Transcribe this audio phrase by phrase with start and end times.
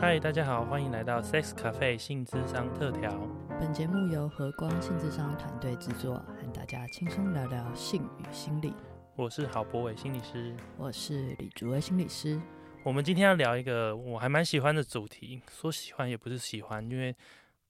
[0.00, 3.12] 嗨，大家好，欢迎来到 Sex Cafe 性智商特调。
[3.58, 8.72] 本节目由和光性智商团队制作，和大家轻松聊聊性与心理。
[9.16, 12.40] 我是郝博伟心理师，我是李竹威心理师。
[12.84, 17.12] 我们今天要聊一个我还蛮喜欢的主题，说喜欢也不是喜欢，因为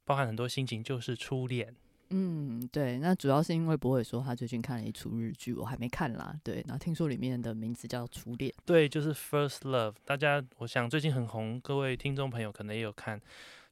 [0.04, 1.74] 包含很多心情，就是初恋。
[2.10, 6.34] 嗯，对，那主要是因为博伟说他最近看了一出日剧，我还没看啦。
[6.42, 9.94] 对，然后听说里面的名字叫《初恋》，对，就是 First Love。
[10.04, 13.20] 大家，我想最近很红，各位听众朋友可能也有看，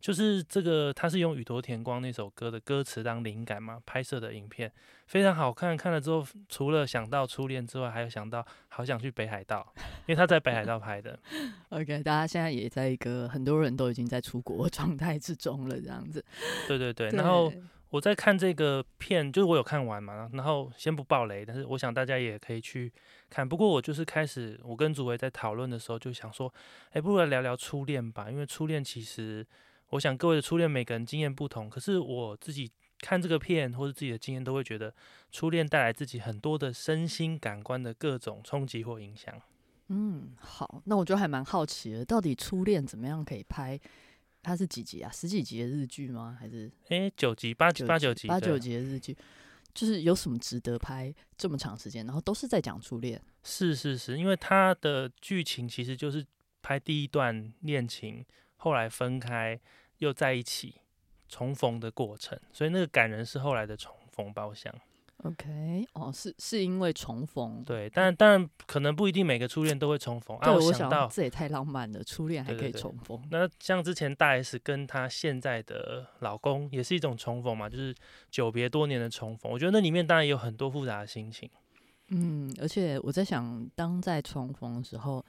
[0.01, 4.71] 就是这个，他是用宇多田光那首歌的歌词当灵感嘛，拍摄的影片
[5.07, 5.75] 非常好看。
[5.75, 9.73] 看了之后，除了想到初恋之外，还有想到好想去北海道，
[10.07, 11.19] 因为他在北海道拍的。
[11.71, 16.23] OK，大家现在也在一个很多人都已经在出国状态之中了，这样子。
[16.69, 17.51] 对对对，然后。
[17.91, 22.93] 我在看这个片，就是我有看完嘛，然后先不爆雷，但是我想大家也可以去
[23.31, 23.49] 看。
[23.49, 26.53] 不过我就是开始，我跟主维在讨论的时候就想说，
[26.91, 29.47] 哎，不如来聊聊初恋吧，因为初恋其实，
[29.91, 34.93] 我想各位的初恋每个人经验不同，可是我自己看这个片或者自己的经验，都会觉得
[35.31, 39.33] 初恋带来自己很多的身心感官的各种冲击或影响。
[39.89, 43.79] 嗯，好，那我就还蛮好奇的，到底初恋怎么样可以拍？
[44.47, 45.11] 它是几集啊？
[45.11, 46.37] 十几集的日剧吗？
[46.39, 49.17] 还是哎九集、八八九集、八九集的日剧？
[49.75, 52.07] 就是有什么值得拍这么长时间？
[52.07, 53.21] 然后都是在讲初恋？
[53.43, 56.25] 是是是，因为它的剧情其实就是
[56.63, 58.25] 拍第一段恋情，
[58.57, 59.61] 后来分开
[59.99, 60.77] 又在一起
[61.29, 64.73] 重逢的过程，所以那个感人是后来的重逢包厢。
[65.23, 70.37] OK，哦，是是因为重逢，对，但但可能不一定每个初恋都会重逢。
[70.39, 73.21] 啊，我想到这也太浪漫了，初恋还可以重逢。
[73.31, 77.95] 那像之前大 S 跟她现在的老公也是一种重逢嘛，就是
[78.31, 79.51] 久别多年的重逢。
[79.51, 81.49] 我觉得那里面当然也有很多复杂的心情。
[82.09, 85.25] 嗯，而且我在想，当在重逢的时候，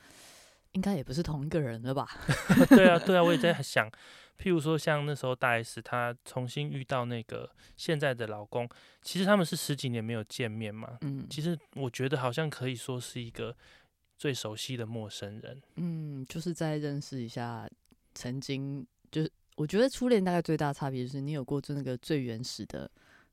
[0.73, 2.07] 应该也不是同一个人了吧？
[2.69, 3.89] 对啊，对啊，我也在想。
[4.37, 8.69] 譬如说，像那时候大 S 她重新遇到那个现在的老公，
[9.01, 10.95] 其实他们是十几年没有见面嘛。
[11.01, 13.55] 嗯，其实我觉得好像可以说是一个
[14.15, 15.59] 最熟悉的陌生人。
[15.77, 17.67] 嗯，就是在认识一下
[18.13, 22.87] 曾经，就是我觉得初恋大概最大差别就是你有过就那个最原始的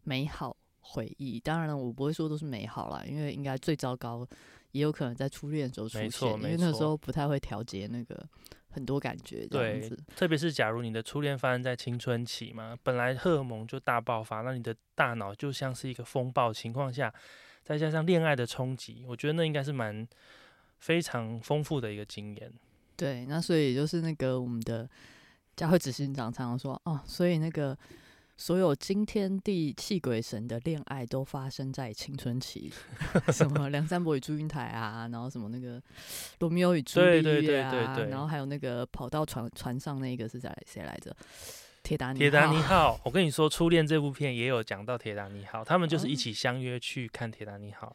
[0.05, 1.39] 美好回忆。
[1.39, 4.27] 当然了，我不会说都是美好啦，因为应该最糟糕
[4.75, 8.29] 也有可能在初恋的时候出现，因为那时候不太会调节那个。
[8.75, 17.15] 很多感觉，对，特别是假如你的初恋发生在青春期嘛，本来荷尔蒙就大爆发，那你的大脑就像是一个风暴情况下，
[17.63, 20.05] 再加上恋爱的冲击，我觉得那应该是蛮
[20.81, 22.53] 非常丰富的一个经验。
[22.97, 24.91] 对，那所以就是那个我们的
[25.55, 27.79] 佳慧执行长常常说，哦，所以那个。
[28.37, 32.73] 所有惊天地泣鬼神的恋爱都发生在青春期，
[33.33, 35.81] 什么梁山伯与祝英台啊，然后什么那个
[36.41, 41.15] 罗密欧与朱丽叶啊，然后还有那个跑到船船上那个是谁谁来着？
[41.83, 42.99] 铁达尼铁达尼号。
[43.05, 47.95] 我跟你说，初恋这部片也有讲到铁达尼号，他们就是一起相约去看铁达尼号。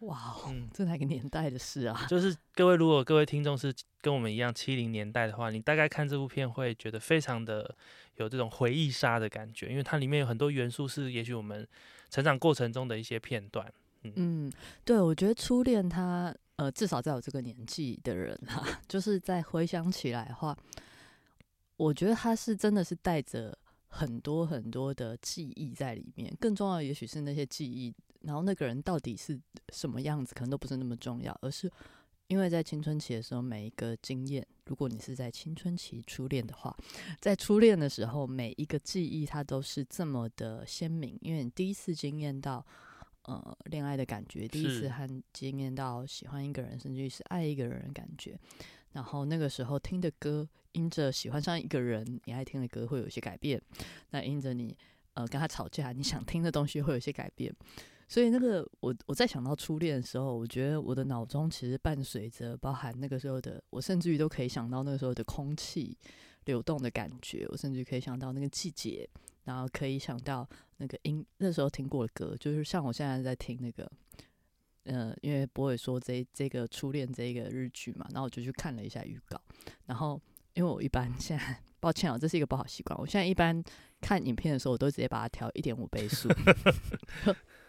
[0.00, 2.06] 哇，嗯，这哪个年代的事啊？
[2.08, 7.74] 就是各位，如果各位听众是跟我们一样七零年代的话，你大概看这部片会觉得非常的
[8.16, 11.66] 有这种回忆杀的感觉，因为它里面有很多元素是也许我们
[12.10, 13.72] 成长过程中的一些片段。
[14.04, 14.50] 嗯，
[14.84, 20.56] 对，我觉得初恋它呃，至少在我这个年纪的人哈， 就是在回想起来的话，
[21.76, 27.94] 我觉得他是真的是带着很多很多的记忆在里面，更重要也许是那些记忆。
[28.22, 29.40] 然后那个人到底是
[29.72, 31.70] 什么样子，可能都不是那么重要，而是
[32.26, 36.76] 因为在青春期的时候，每一个经验，如果你是在青春期初恋的话，
[37.20, 42.66] 在初恋的时候，每一个记忆它都是这么的鲜明，因为你第一次经验到
[43.22, 48.38] 呃恋爱的感觉，第一次和经验到喜欢一个人，甚至于是爱一个人的感觉，
[48.92, 53.60] 然后那个时候听的歌，因着喜欢上一个人，你爱听的歌会有一些改变，
[54.10, 54.76] 那因着你
[55.14, 57.54] 呃跟他吵架，你想听的东西会有一些改变。
[58.10, 65.94] 所以那个我我在想到初恋的时候，我觉得我的脑中其实伴随着包含那个时候的，我甚至于都可以想到那个时候的空气
[66.46, 69.06] 流动的感觉，我甚至可以想到那个季节，
[69.44, 70.48] 然后可以想到
[70.78, 73.86] 那个音那时候听过的歌，就是像我现在在听那个，
[74.88, 79.40] 呃，因为博伟说这这个初恋这个日剧嘛，然后我就去看了一下预告，
[79.86, 80.20] 然后
[80.54, 83.62] 因为我一般现在 抱歉啊，这是一个不好习惯，我现在一般
[84.00, 86.28] 看影片的时候，我都直接把它调一点五倍速。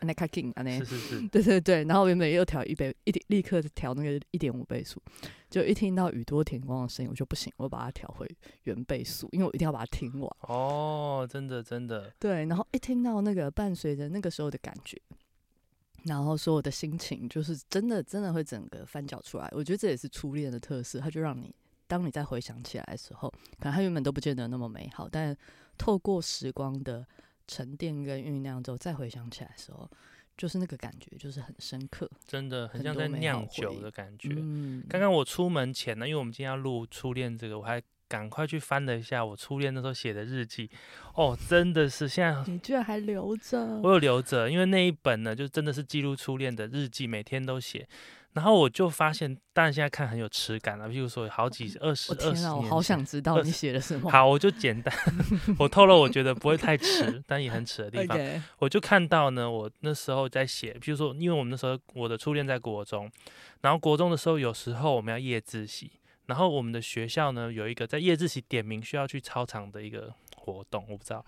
[0.01, 4.98] 那开 king 啊，那是是是，对对对，然后原本又调一倍，一点立刻调那个一点五倍速，
[5.50, 8.25] 就一听到宇多田光的声音，我就不行，我把它调回
[8.63, 10.38] 原倍速，因为我一定要把它听完。
[10.44, 12.13] 哦，真的真的。
[12.18, 14.98] 对，然后一听到那个伴随着那个时候的感觉，
[16.04, 19.48] 然后所有的心情，就是真的真的会整个翻搅出来。
[19.51, 21.54] 我觉得这也是初恋的特色，它就让你
[21.88, 23.30] 当你再回想起来的时候，
[23.60, 25.36] 可能它原本都不见得那么美好，但
[25.78, 27.06] 透过时光的
[27.48, 29.90] 沉淀跟酝酿之后，再回想起来的时候，
[30.38, 34.30] 就是那个感觉，就是很深刻，真的很像在酿酒的感觉。
[34.38, 40.70] 嗯，刚刚我出门前呢，因为我们今天要录初恋这个，我还赶快去翻了一下我初恋那时候写的日记。
[41.14, 47.88] 哦，真的是现在你居然还留着，我有留着，因为那一本呢，就真的是记录初恋的日记，每天都写。
[48.34, 50.88] 然后我就发现，当然现在看很有耻感了。
[50.88, 54.10] 譬如说，有好几 二十我天啊，我二十年前好想知道你写了什么。
[54.10, 54.96] 好，我就简单，
[55.58, 58.18] 我透露我觉得不会太迟，但也很迟的地方。
[58.60, 63.12] 我就看到呢，我那时候在写，譬如说，因为我们那时候我的初恋在国中，
[63.62, 65.92] 然后国中的时候有时候我们要夜自习，
[66.30, 70.14] 然后我们的学校呢有一个在夜自习点名需要去操场的一个
[70.54, 71.24] 活动，我不知道。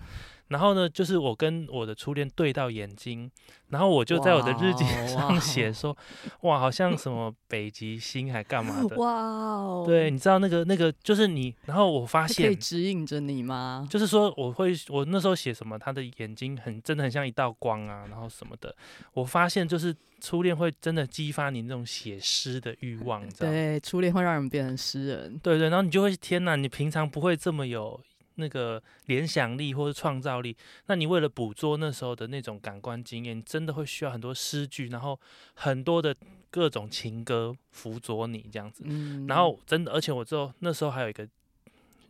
[0.48, 3.32] 然后呢，就是我跟我的初恋对到眼睛，
[3.70, 5.96] 然后我就在我的日记上写说，
[6.42, 8.98] 哇，好像什么北极星还干嘛的。
[8.98, 13.88] 哇哦，对，，你知道那个那个就是你，然后我发现可以现指引着你吗？
[13.90, 18.76] 就是说，我会我那时候写什么，他的眼睛很真的很像一道光啊，然后什么的。
[19.14, 23.54] 我发现就是初恋会真的激发你那种写诗的欲望，你知道吗？
[23.54, 25.40] 对，初恋会让人变成诗人。
[25.42, 27.98] 对对，然后你就会天哪，你平常不会这么有
[28.36, 30.56] 那个联想力或者创造力，
[30.88, 35.20] 那你为了捕捉那时候的那种感官经验，真的会需要很多诗句，然后
[35.54, 36.16] 很多的
[36.50, 38.84] 各种情歌辅佐你这样子。
[38.86, 41.28] 嗯，然后真的，而且我之后那时候还有一个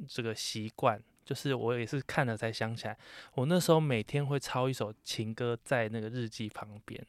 [0.07, 2.97] 这个习惯，就是我也是看了才想起来，
[3.35, 7.05] 我那时候每天会抄一首情歌在那个日记旁边，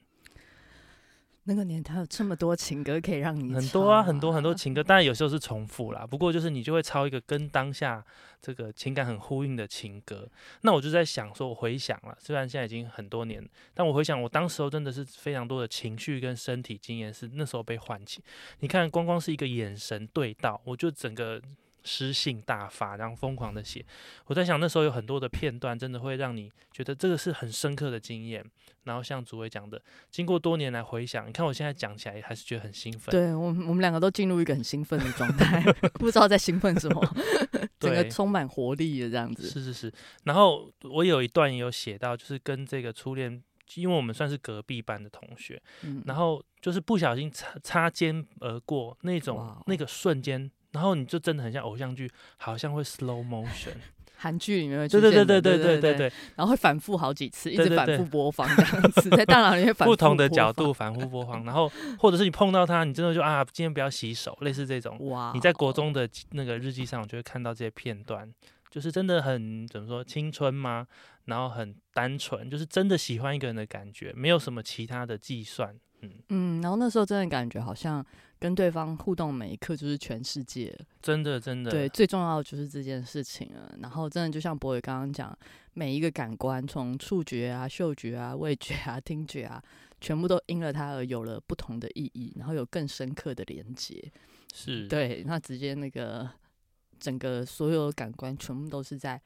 [1.44, 8.04] 那个年代有这么多情歌可以让你唱很多啊，很多很多情歌，当然有时候是重复啦，不过就是你就会抄一个跟当下
[8.40, 10.28] 这个情感很呼应的情歌。
[10.60, 13.44] 那我就在想说，我回想了，虽然现在已经很多年，
[13.74, 18.22] 但我回想我当时候真的是非常多的情绪跟身体经验是那时候被唤起。
[18.60, 21.42] 你看，光光是一个眼神对到，我就整个
[21.84, 23.84] 诗性大发，然后疯狂的写。
[24.26, 28.44] 我在想那时候有很多的片段，真的会让你觉得这个是很深刻的经验。
[28.84, 29.80] 然后像主委讲的，
[30.10, 33.12] 经过多年来回想，你看我现在讲起来还是觉得很兴奋。
[33.12, 35.62] 对我们，我们两个都进入一个很兴奋的状态，
[35.94, 37.00] 不知道在兴奋什么，
[37.78, 39.48] 整个对充满活力的这样子。
[39.48, 39.92] 是是是，
[40.24, 43.40] 然后我有一段也有写到，就是跟这个初恋，
[43.76, 53.74] 因为我们算是隔壁班的同学，嗯，然后就是不小心擦擦肩而过那种哦那个瞬间，然后你就真的很像偶像剧好像会 slow motion
[54.16, 68.32] 韩剧里面会对对对对对对对然后会反复好几次一直反复播放这样子在大脑里面 反复不同的角度反复播放然后或者是你碰到他你真的就啊今天不要洗手类似这种哇你在国中的那个日记上我就会看到这些片段
[68.70, 70.86] 就是真的很怎么说青春吗？
[71.26, 76.10] 然后很单纯就是真的喜欢一个人的感觉没有什么其他的计算嗯。
[76.30, 78.04] 嗯然后那时候真的感觉好像
[78.42, 83.72] 跟对方互动每一刻就是全世界，真的真的，对，最重要的就是这件事情了。
[83.80, 85.38] 然后真的就像博伟刚刚讲，
[85.74, 89.62] 每一个感官，从触觉啊、嗅觉啊、味觉啊、听觉啊，
[90.00, 94.10] 全部都因了它而有了不同的意义，然后有更深刻的连接。
[94.52, 96.28] 是，对，那直接那个
[96.98, 99.22] 整个所有的感官全部都是在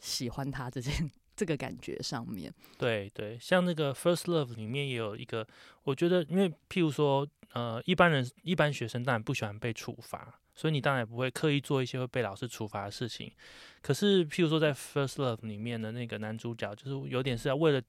[0.00, 2.52] 喜欢他这件这个感觉上面。
[2.78, 5.46] 对对，像那个 First Love 里面也有一个，
[5.84, 13.30] 我觉得，因为譬如说，呃，一般人一般学生当然不喜欢被处罚，所以你当然也不会刻意做一些会被老师处罚的事情。
[13.82, 17.80] 可是，譬如说在 First Love 里面的那个男主角，就是有点是要为了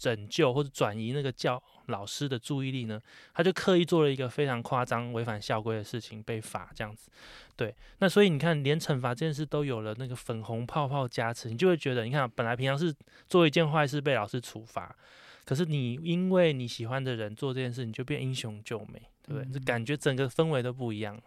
[0.00, 2.98] 拯救或者转移那个教老师的注意力呢，
[3.34, 7.10] 他就刻意做了一个非常夸张、违反校规的事情，被罚这样子。
[7.54, 12.94] 对，那所以你看，连惩罚这件事都有了那个粉红泡泡加持，你就会觉得，你看，本来平常是
[13.28, 14.96] 做一件坏事被老师处罚，
[15.44, 19.52] 可是你因为你喜欢的人做这件事，你就变英雄救美，对不对？
[19.52, 21.20] 这嗯感觉整个氛围都不一样。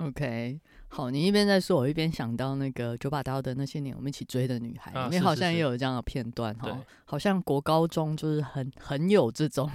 [0.00, 6.72] OK，好，你一边在说，我一边想到那个九把刀的那些年我们一起追的女孩，里面好像也有这样的片段对。
[6.72, 9.70] 哈，好像国高中就是很很有这种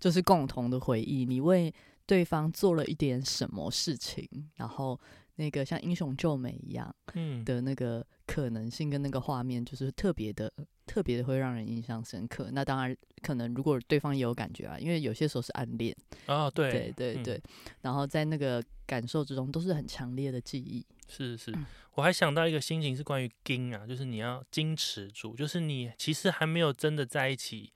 [0.00, 1.72] 就是共同的回忆，你为
[2.06, 4.98] 对方做了一点什么事情，然后
[5.36, 10.52] 那个像英雄救美一样嗯，的那个可能性跟那个画面，就是特别的
[10.86, 12.50] 特别的会让人印象深刻。
[12.52, 15.96] 那当然，可能如果对方也有感觉啊，因为有些时候是暗恋。
[16.26, 17.42] 哦，对对对嗯，
[17.82, 20.84] 然后在那个感受之中都是很强烈的记忆。
[21.08, 27.72] 是是嗯，我还想到一个心情是关于矜啊，就是你要矜持住，就是你其实还没有真的在一起，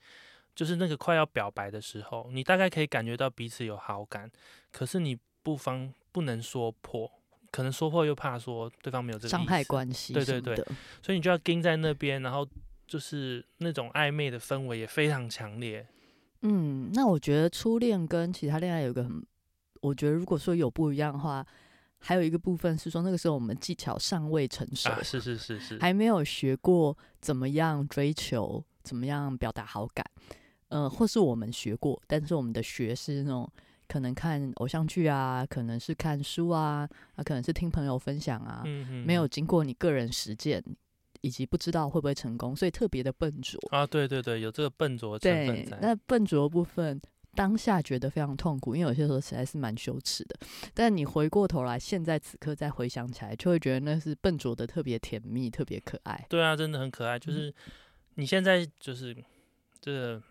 [0.55, 4.31] 就是那个快要表白的时候，你大概可以感觉到彼此有好感，
[4.71, 7.11] 可是你不方不能说破，
[7.57, 10.55] 可能说破又怕说对方没有这个伤害关系对对对
[11.01, 12.47] 所以你就要盯在那边，然后
[12.87, 15.87] 就是那种暧昧的氛围也非常强烈。
[16.43, 19.25] 嗯，那我觉得初恋跟其他恋爱有一个很，
[19.81, 21.45] 我觉得如果说有不一样的话，
[21.99, 30.05] 还有一个部分是说，那个时候我们技巧尚未成熟，啊，是是是是，还没有学过怎么样追求，怎么样表达好感，
[30.69, 33.51] 呃，或是我们学过，但是我们的学是那种
[33.89, 40.63] 可能看偶像剧啊，可能是看书啊，啊，可能是听朋友分享啊，嗯没有经过你个人实践，
[41.21, 43.61] 以及不知道会不会成功，所以特别的笨拙。
[43.71, 45.79] 啊，对对对，有这个笨拙成分对，在。
[45.81, 47.01] 那笨拙的部分。
[47.35, 50.35] 当下觉得非常痛苦，因为有些时候实在是蛮羞耻的。
[50.73, 56.25] 但你回过头来，现在此刻再回想起来，就会觉得那是笨拙的特别甜蜜，特别可爱。
[56.31, 57.19] 对啊，真的很可爱。
[57.19, 57.55] 就是
[58.15, 59.15] 你现在就是
[59.83, 60.23] 这个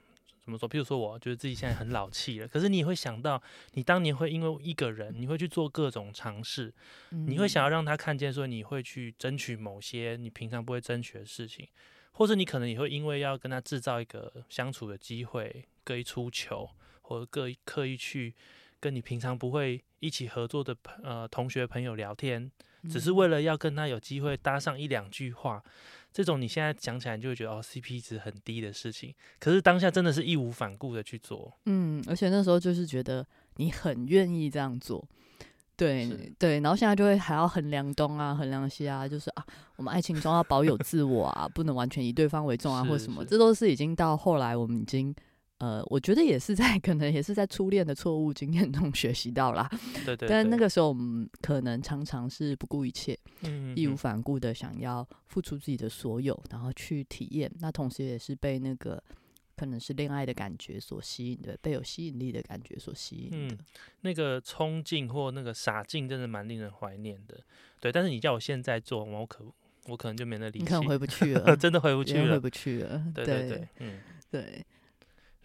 [0.46, 0.70] 怎么说？
[0.70, 3.42] 譬如说，我觉得自己现在很老气了，可是你也会想到，
[3.74, 6.74] 你当年会因为一个人，你会去做各种尝试，
[7.10, 11.68] 你会想要让他看见，说你会去争取某些你平常不会争取的事情，
[12.12, 16.70] 或者你可能也会因为要跟他制造一个相处的机会，刻意出球。
[17.08, 18.34] 或者刻意刻意去
[18.80, 22.52] 跟你平常不会一起合作的朋呃同学朋友聊天，
[22.90, 25.64] 只是为了要跟他有机会搭上一两句话，
[26.14, 31.52] 这种你现在讲起来就会觉得哦 CP 值很低的事情，可是当下真的是义无反顾的去做。
[31.66, 33.26] 嗯，而且那时候就是觉得
[33.58, 35.06] 你很愿意这样做，
[35.76, 45.14] 对对，然后现在就会还要衡量东啊，衡量西啊，就是啊，我们爱情中要保有自我啊，不能完全以对方为重啊，或什么，这都是已经到后来我们已经。
[45.60, 49.70] 呃，我觉得也是在 可能也是在初恋的错误经验中学习到啦。
[50.06, 50.28] 对对。
[50.28, 53.18] 但那个时候我们可能常常是不顾一切，
[53.76, 57.50] 义无反顾的想要付出自己的所有，然后去体验。
[57.60, 59.02] 那同时也是被那个
[59.56, 63.58] 可能是恋爱的感觉所吸引的，被有吸引力的感觉所吸引的。
[64.02, 67.40] 那个冲劲或那个傻劲，真的蛮令人怀念的。
[67.80, 69.46] 对，但是你叫我现在做，我可
[69.88, 73.02] 我可能就没那力气，可能 回不去了，真的回不去了，回不去了。
[73.16, 74.66] 对对对，嗯，对。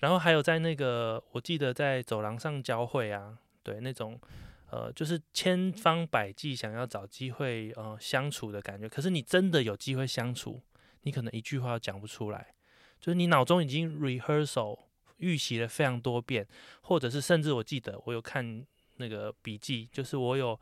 [0.00, 4.20] 然后还有在那个，我记得在走廊上交汇啊，对那种，
[4.70, 8.88] 呃，就是千方百计想要找机会呃相处的感觉。
[8.88, 10.60] 可是你真的有机会相处，
[11.02, 12.54] 你可能一句话都讲不出来，
[13.00, 14.78] 就是你脑中已经 rehearsal
[15.18, 16.46] 预习了非常多遍，
[16.80, 18.66] 或者是甚至我记得我有看
[18.96, 20.58] 那个笔记，就是我有。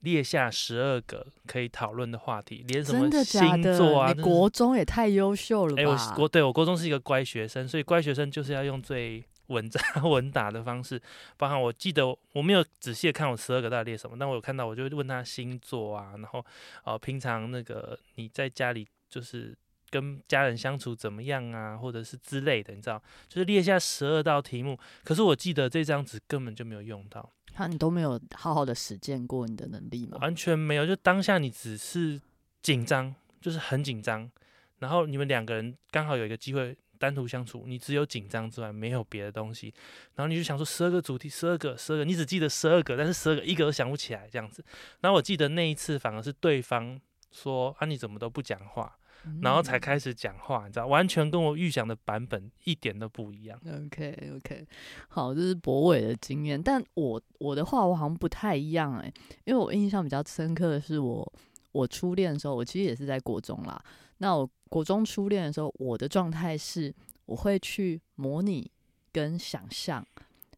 [0.00, 4.12] 列下十二个可以讨论的话题，连什么星座啊？
[4.12, 5.82] 你国中也太优秀了吧？
[5.82, 11.00] 哎，我国对我国中是一个乖学生，所以乖学生就是要用最稳扎 稳打的方式。
[11.36, 16.44] 包含我记得我没有仔细的看我十二个到底列什么，但我有看到，我就问他星座啊，然后
[16.84, 19.56] 呃，平常那个你在家里就是
[19.90, 24.78] 跟家人相处怎么样啊，或者是之类的，你知道，就是列下十二道题目。
[25.04, 27.32] 可是我记得这张纸根本就没有用到。
[27.56, 30.18] 那你都没有好好的实践过你的能力吗？
[30.20, 32.20] 完全没有，就当下你只是
[32.62, 34.30] 紧张，就是很紧张。
[34.78, 39.74] 然后你们两个人刚好有一个机会单独相处，你只有紧张之外没有别的东西。
[40.14, 44.64] 然后你就想说十二个主题，十二个，十二个，你只记得十二个，但是十二个一个都想不起来这样子。
[45.00, 47.00] 然后我记得那一次反而是对方
[47.32, 48.96] 说啊，你怎么都不讲话？
[49.42, 53.58] 然后才开始讲话，你知道，完全跟我预想的版本一点都不一样。
[53.66, 54.66] OK OK，
[55.08, 59.12] 好，这是博伟的经验，但我我的话我好像不太一样哎，
[59.44, 61.32] 因为我印象比较深刻的是我
[61.72, 63.82] 我初恋的时候，我其实也是在国中啦。
[64.18, 66.94] 那我国中初恋的时候，我的状态是
[67.26, 68.70] 我会去模拟
[69.12, 70.04] 跟想象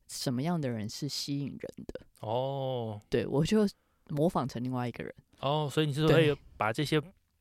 [0.09, 3.69] 什么样的人是吸引人的哦，对我就
[4.09, 7.00] 模仿成另外一个人哦，所以你是会把这些。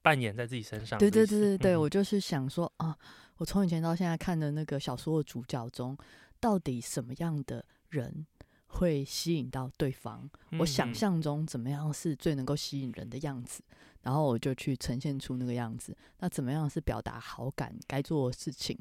[0.10, 0.98] 扮演在自己身上。
[0.98, 2.98] 对对对对对，我就是想说啊，
[3.38, 5.96] 我从以前到现在看的那个小说的主角中，
[6.40, 8.26] 到底什么样的人
[8.66, 10.28] 会吸引到对方？
[10.58, 13.62] 我想象中怎么样是最能够吸引人的样子，
[14.02, 15.96] 然后我就去呈现出那个样子。
[16.18, 18.76] 那怎么样是表达好感该做的事情？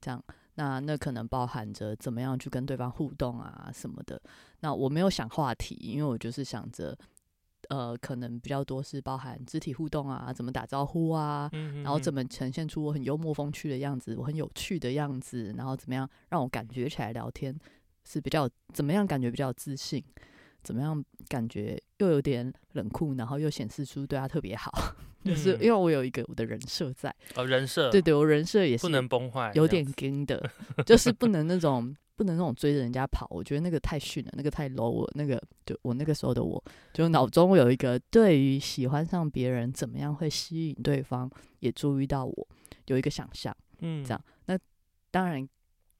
[0.00, 0.22] 这样，
[0.54, 4.22] 那那可能包含着怎么样去跟对方互动啊什么的。
[4.60, 6.96] 那我没有想话题，因为我就是想着。
[7.74, 11.50] 呃，可能比较多是包含肢体互动啊，怎么打招呼啊，
[11.82, 17.52] 然后怎么呈现出我很幽默风趣的样子，我很有趣的样子，然后怎么样让我感觉起来聊天
[18.04, 20.02] 是比较怎么样感觉比较自信，
[20.62, 24.70] 怎么样感觉又有点冷酷，然后又显示出对他特别好，
[25.24, 27.90] 就是因为我有一个我的人设在哦，人设。
[27.90, 30.50] 对对，我人设也是不能崩坏，有点硬的，
[30.86, 31.96] 就是不能那种。
[32.16, 35.10] 不能那种追着人家跑，我觉得那个太逊了，那个太 low 了。
[35.14, 41.30] 那个就我那个时候的我，就脑中有一个对于喜欢上别人怎么样会吸引对方，
[41.60, 42.48] 也注意到我
[42.86, 44.24] 有一个想象，嗯，这样。
[44.46, 44.58] 那
[45.10, 45.48] 当然，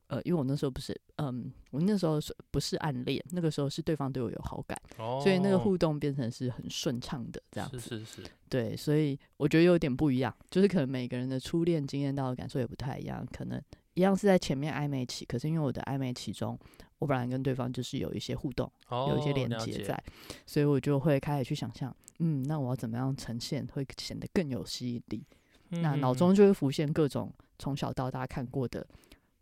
[0.07, 3.25] 呃，因为我那时候不是，嗯，我那时候是不是暗恋？
[3.31, 4.81] 那个时候是对方对我有好感，
[5.21, 7.81] 所以那个互动变成是很顺畅的这样子。
[7.81, 13.61] 是是是，对，所以我觉得有点不一样，就是可能每个人的初恋经验到的感受也不太一样，可能。
[13.95, 16.59] 一样是在前面暧昧期，可是因为我的暧昧期中，
[16.99, 20.01] 我本来跟对方就是有一些互动，哦，有一些连接在，
[20.47, 25.25] 所以我就会开始去想象，嗯，那我要怎么样呈现会显得更有吸引力？
[25.71, 28.87] 那脑嗯中就会浮现各种从小到大看过的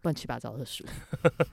[0.02, 0.84] 乱七八糟的书。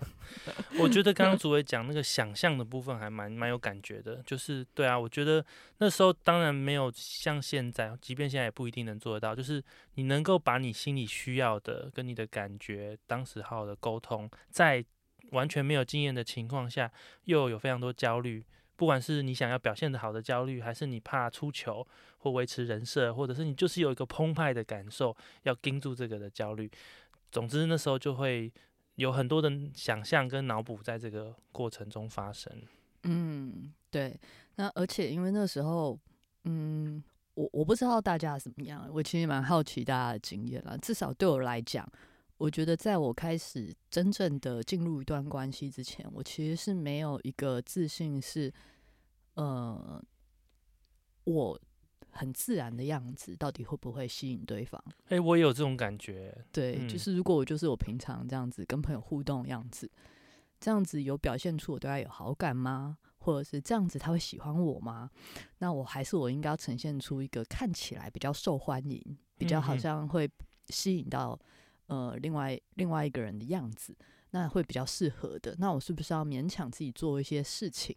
[0.80, 5.44] 我觉得刚刚主委讲那个想象的部分还蛮蛮有感觉的，就是对啊，我觉得
[5.78, 9.64] 那时候当然没有像现在，即便现在也不一定能做得到，就是
[9.96, 14.84] 你能够把你心里需要的跟你的感觉，当时好好的沟通，在
[15.32, 16.92] 完全没有经验的情况下，
[17.26, 18.44] 又有非常多焦虑，
[18.76, 21.86] 不管是你想要表现的好的焦虑，还是你怕出糗
[22.20, 26.70] 或维持人设，或者是你就是有一个澎湃的感受，要盯住这个的焦虑。
[27.32, 28.52] 总之那时候就会
[28.96, 32.52] 有很多的想象跟脑补在这个过程中发生。
[33.04, 34.20] 嗯，对。
[34.56, 35.98] 那而且因为那时候，
[36.44, 37.02] 嗯，
[37.34, 40.76] 我我不知道大家怎么样，我其实蛮好奇大家的经验啦。
[40.82, 41.90] 至少对我来讲，
[42.38, 48.54] 我觉得在我开始真正的进入一段关系之前，我其实是没有一个自信是，
[49.36, 50.04] 呃，
[51.24, 51.60] 我
[52.12, 54.84] 很自然的样子到底会不会吸引对方？
[55.08, 56.36] 哎、我也有这种感觉。
[56.52, 59.90] 对，嗯就是如果我就是我平常这样子跟朋友互动的样子，
[60.60, 62.98] 这样子有表现出我对他有好感吗？
[63.20, 65.10] 或者是这样子他会喜欢我吗？
[65.58, 69.02] 那我还是我应该要呈现出一个看起来比较受欢迎，
[69.38, 70.30] 比较好像会
[70.70, 71.38] 吸引到
[71.88, 73.96] 呃另外另外一个人的样子，
[74.32, 75.56] 那会比较适合的。
[75.60, 77.96] 那我是不是要勉强自己做一些事情？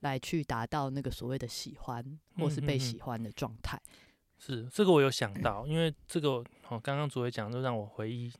[0.00, 3.80] 来去达到那个所谓的喜欢，或是被喜欢的状态。
[4.38, 8.32] 是这个我有想到，因为这个哦，刚刚主委讲就让我回忆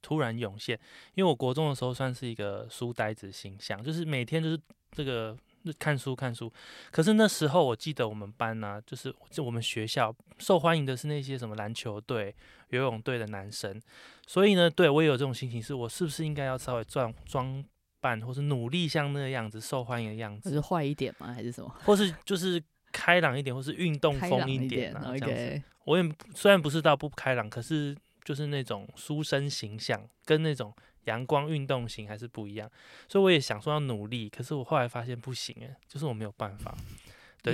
[0.00, 0.78] 突然涌现，
[1.14, 4.58] 因为我国中的时候算是一个书呆子形象，就是每天就是
[4.92, 5.36] 这个
[5.78, 6.50] 看书看书。
[6.90, 12.34] 可是那时候我记得我们班呢、就是就我们学校受欢迎的是那些什么篮球队、
[12.70, 13.78] 游泳队的男生，
[14.26, 17.62] 所以呢，对我也有这种心情，是我是不是应该要稍微装装
[18.02, 21.32] 扮，或是努力像那个样子受欢迎的样子，或是坏一点吗？
[21.32, 21.74] 还是什么？
[21.84, 25.62] 或是就是开朗一点，或是运动风一点点啊，这样子。
[25.84, 32.70] 我也虽然不是到不开朗，可是就是那种书生形象跟那种阳光运动型还是不一样，
[33.08, 36.76] 所以我也想说要努力，可是我后来发现不行哎，就是我没有办法。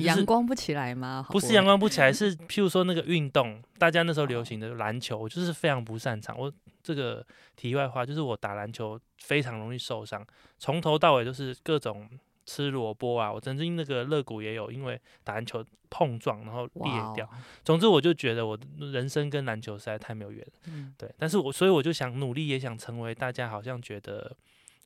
[0.00, 1.24] 阳光不起来吗？
[1.30, 6.38] 不是阳光不起来，是 譬如说那个运动，大家那时候流行的篮球，我就是非常不擅长。
[6.38, 7.24] 我这个
[7.56, 10.24] 题外话就是我打篮球非常容易受伤，
[10.58, 12.08] 从头到尾都是各种
[12.44, 17.28] 吃萝卜啊，我曾经那个肋骨也有因为打篮球碰撞然后裂掉。
[17.64, 21.10] 总之我就觉得我的人生跟篮球实在太没有缘了，嗯对。
[21.18, 24.36] 但是我所以我就想努力，也想成为大家好像觉得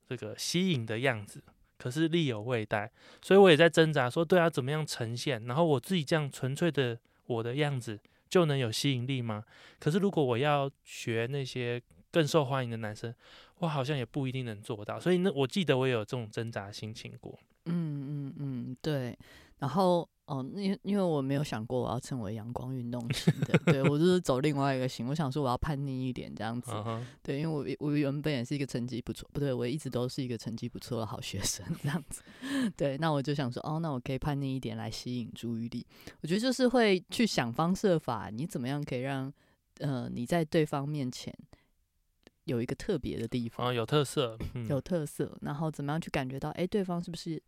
[0.09, 1.43] 这个吸引的样子。
[1.83, 2.89] 可是力有未逮，
[3.21, 5.45] 所以我也在挣扎，说对啊，怎么样呈现？
[5.47, 7.99] 然后我自己这样纯粹的我的样子
[8.31, 9.43] 就能有吸引力吗？
[9.81, 13.13] 可是如果我要学那些更受欢迎的男生，
[13.59, 15.01] 我好像也不一定能做到。
[15.01, 17.37] 所以那我记得我也有这种挣扎心情过。
[17.65, 19.19] 嗯嗯嗯，对。
[19.63, 25.07] 然后哦，因因为我没有想过我要成为阳光运动型的，对我就是走另外一个型。
[25.07, 26.73] 我想说我要叛逆一点这样子，
[27.23, 32.23] 对，因为我我原本也是一个成绩不错，不对，我一直都是一个成绩不错的好学生这样子。
[32.77, 35.87] 对，那我就想说，哦，那我可以叛逆一点来吸引注意力。
[36.23, 39.33] 我觉得就是会去想方设法，你怎么样可以让
[39.79, 41.33] 呃你在对方面前
[42.47, 43.69] 有一个特别的地方。
[43.69, 47.41] 啊，有特色，嗯，有特色，然后怎么样去感觉到，哎、对方是不是？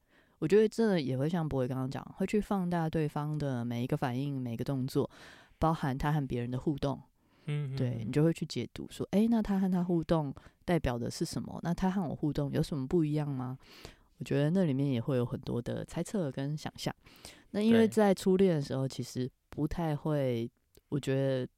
[0.44, 5.10] 我觉得真的也会像博伟刚刚讲，会去放大对方的每一个反应、每一个动作，
[5.58, 7.00] 包含他和别人的互动，
[7.46, 10.34] 嗯，对嗯你就会去解读说，哎、那他和他互动
[10.66, 11.58] 代表的是什么？
[11.62, 13.56] 那他和我互动有什么不一样吗？
[14.18, 16.94] 我觉得那里面也会有很多的猜测跟想象。
[17.52, 20.46] 那因为在初恋的时候，其实不太会，
[20.90, 21.48] 我觉得，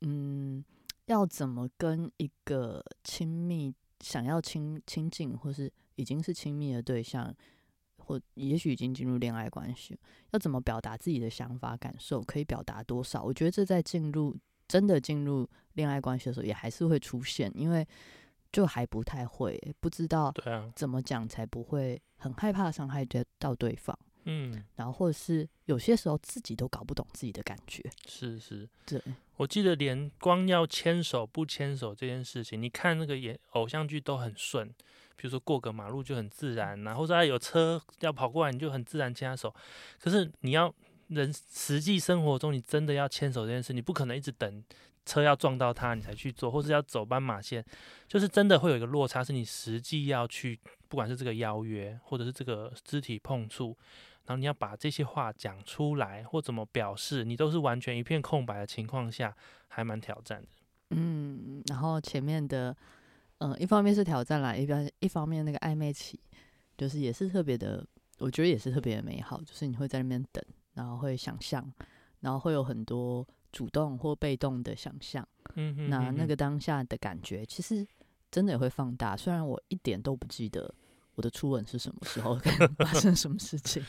[0.00, 0.64] 嗯，
[1.08, 7.34] 要怎么跟一个亲密、想要亲亲近，或是已经是亲密的对象，
[8.06, 9.98] 或也许已经进入恋爱关系，
[10.30, 13.20] 要怎么表达自己的想法、感受，可以表达多少？
[13.20, 14.36] 我觉得这在进入
[14.68, 17.84] 真的进入恋爱关系的时候，也还是会出现，因为
[18.52, 20.32] 就还不太会，不知道
[20.76, 27.82] 怎么讲才不会很害怕伤害对到对方，嗯，然后或者是有些时候自己都搞不懂自己的感觉。
[28.06, 28.68] 是是。
[28.86, 29.02] 对，
[29.36, 34.72] 我记得连光要牵手不牵手这件事情，你看那个演偶像剧都很顺，
[35.16, 39.54] 比如说过个马路就很自然呐、或者他有车要跑过来，你就很自然牵他手。
[40.00, 40.72] 可是你要
[41.08, 44.62] 人实际生活中，你真的要牵手这件事，你不可能一直等
[45.04, 47.64] 车要撞到他你才去做，或是要走斑马线，
[48.06, 53.76] 就是真的会有一个落差，是你实际要去，不管是这个邀约，或者是这个肢体碰触。
[54.26, 59.32] 然后你要把这些话讲出来，或怎么表示，你都是完全一片空白的情况下，
[59.68, 60.48] 还蛮挑战的。
[60.90, 62.76] 嗯，然后前面的
[63.38, 66.18] 嗯，一方面是挑战啦，一边一方面那个暧昧期，
[66.76, 67.86] 就是也是特别的，
[68.18, 70.42] 我觉得也是特别的美好，就是你会在那边等，
[70.74, 71.70] 然后会想象，
[72.20, 77.86] 然后会有很多主动或被动的想象，嗯那那个当下的感觉，其实
[78.30, 79.16] 真的也会放大。
[79.16, 80.74] 虽然我一点都不记得
[81.16, 82.38] 我的初吻是什么时候，
[82.78, 83.84] 发生什么事情，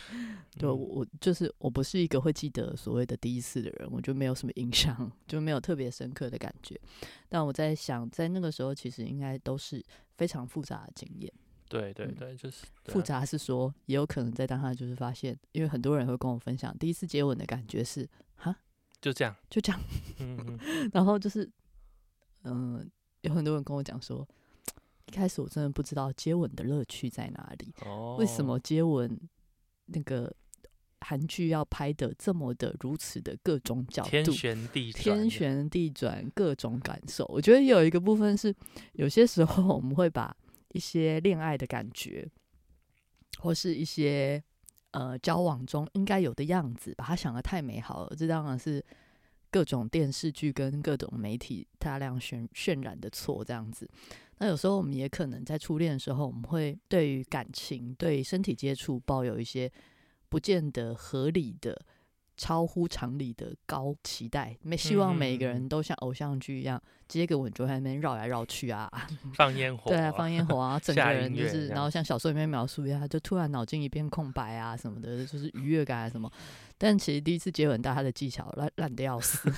[0.57, 6.79] 对我我就是我不是一个会记得所谓的第一次的人，我就没有什么印象，就没有特别深刻的感觉。
[7.29, 9.83] 但我在想，在那个时候，其实应该都是
[10.17, 11.31] 非常复杂的经验。
[11.69, 18.55] 对对嗯对，就是啊复杂是说，也有可能在当下就是发现，因为很多人会跟我分享，第一次接吻的感觉是哈，
[19.01, 19.81] 就这样，就这样。
[20.19, 21.51] 嗯嗯， 然后就是，
[22.43, 24.25] 嗯、有很多人跟我讲说，
[25.07, 29.19] 一开始我真的不知道接吻的乐趣在哪里，哦，为什么接吻
[29.85, 30.31] 那个
[30.99, 34.31] 韩剧要拍的这么的如此的各种角天度。
[34.31, 37.25] 旋地转天旋地转，各种感受。
[37.27, 38.53] 我觉得有一个部分是，
[38.93, 40.35] 有些时候我们会把
[40.73, 42.27] 一些恋爱的感觉，
[43.39, 44.43] 或是一些
[44.91, 48.13] 呃交往中应该有的样子，把它想的太美好了。
[48.17, 48.83] 这当然是
[49.49, 53.89] 各种电视剧跟各种媒体大量渲渲染的错，这样子。
[54.39, 59.71] 那有时候我们也可能在初恋的时候，我们会对于感情、对身体接触抱有一些
[60.29, 61.79] 不见得合理的、
[62.37, 68.89] 超乎常理的高期待，没希望每个人都像偶像剧一样，接个吻就在那边绕来绕去啊，
[69.33, 76.31] 放烟火，对啊，放烟火啊， 整个人就是，然后像小说里面描述一样，就突然脑筋一片空白啊什么的，就是愉悦感啊什么。
[76.77, 79.51] 但其实第一次接吻，大家的技巧烂烂的要死，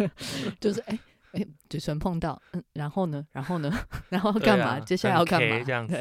[0.58, 0.98] 就是哎
[1.32, 3.70] 哎、嘴唇碰到，嗯，然后呢，然后呢，
[4.10, 4.64] 然后对干嘛？
[4.76, 5.60] 啊接下来要干嘛？
[5.64, 5.94] 这样子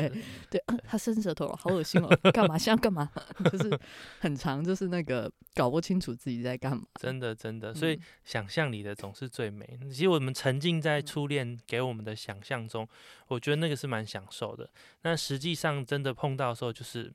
[0.49, 2.57] 对他伸舌头了，好恶心哦，干嘛？
[2.57, 3.09] 现在干嘛？
[3.51, 3.79] 就是
[4.19, 6.83] 很长，就是那个搞不清楚自己在干嘛。
[6.99, 9.79] 真的真的，所以嗯想象里的总是最美。
[9.83, 12.87] 其实我们沉浸在初恋给我们的想象中，
[13.27, 14.69] 我觉得那个是蛮享受的。
[15.03, 17.11] 那实际上真的碰到的时候，就是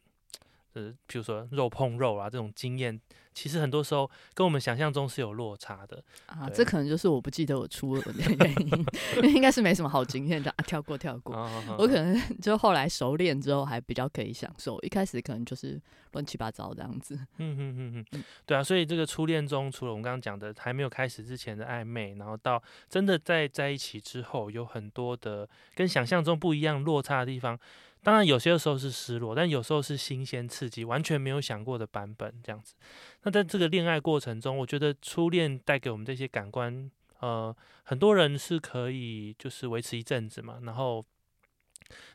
[0.77, 3.01] 呃，比如说肉碰肉啊这种经验，
[3.33, 6.05] 其实很多时候跟我们想象中是有落差的。
[6.27, 8.87] 啊，这可能就是我不记得我初吻的原因，
[9.17, 11.35] 因为应该是没什么好经验的、啊，跳过跳过。
[11.35, 15.81] 哦我可能 就后来熟练之后还比较可以享受，一开始可能就是
[16.12, 17.15] 乱七八糟这样子。
[17.39, 27.59] 嗯嗯嗯嗯嗯，对啊，所以这个初恋中，除了我们刚刚讲的还没有开始之前的暧昧，然后到真的在在一起之后，有很多的跟想象中不一样落差的地方。
[28.07, 32.77] 当然，有些时候是失落，但有时候是新鲜刺激，完全没有想过的版本这样子。
[33.25, 36.88] 那在这个恋爱过程中，我觉得初恋带给我们这些感官，
[37.19, 41.05] 呃，很多人是可以就是维持一阵子嘛，然后。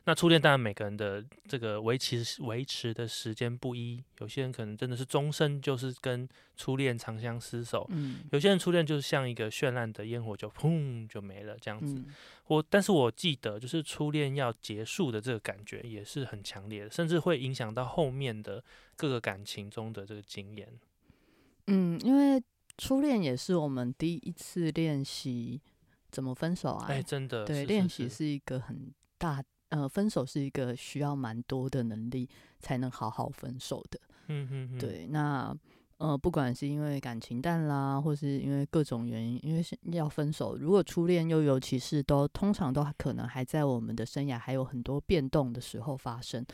[0.04, 11.94] 那初恋当然每个人的这个维持维持的时间不一，有些人可能真的是终身就是跟初恋长相厮守，嗯有些人初恋就是像一个绚烂的烟火，就砰就没了这样子。
[11.94, 12.06] 嗯
[12.48, 18.62] 我但是我记得就是初恋要结束的这个感觉也是很强烈的，甚至会影响到后面的
[18.94, 20.68] 各个感情中的这个经验。
[21.68, 22.42] 嗯，因为
[22.76, 25.62] 初恋也是我们第一次练习
[26.10, 26.86] 怎么分手啊。
[26.88, 32.28] 哎、真的，对，是练习是一个很大呃，分手是一个需要蛮多的能力
[32.60, 33.98] 才能好好分手的。
[34.28, 35.56] 嗯对，那
[35.96, 46.44] 呃，不管是因为感情淡啦，或是因为各种原因，因为是要分手，如果初恋又尤其是都通常都可能还在我们的生涯还有很多变动的时候发生，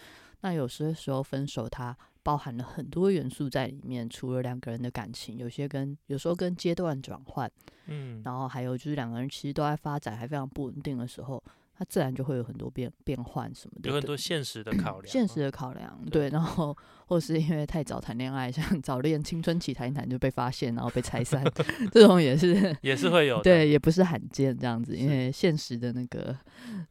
[0.43, 7.51] 那有些时候分手它包含了很多元素在里面，除了两个人的感情，有些跟有时候跟阶段转换，
[7.87, 11.43] 嗯，然后还有就是两个人其实都在发展还非常不稳定的时候，
[11.79, 21.45] 它自然就会有很多变变换什么的，有很多现实的考量，现实的考量，对对，然后或是因为太早谈恋爱，像早恋青春期谈一谈就被发现，然后被拆散，
[21.93, 23.41] 这种也是 也是会有。
[23.43, 26.37] 对，也不是罕见这样子，因为现实的那个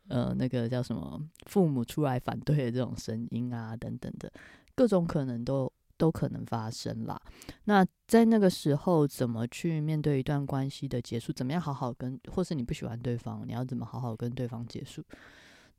[0.07, 4.31] 呃那个叫什么父母出来反对的这种声音啊等等的
[4.73, 7.19] 各种可能都都可能发生啦。
[7.65, 11.33] 那在那个时候，怎么去面对一段关系的结束？
[11.33, 15.03] 怎么样好好跟，或是你不喜欢对方，你要怎么好好跟对方结束？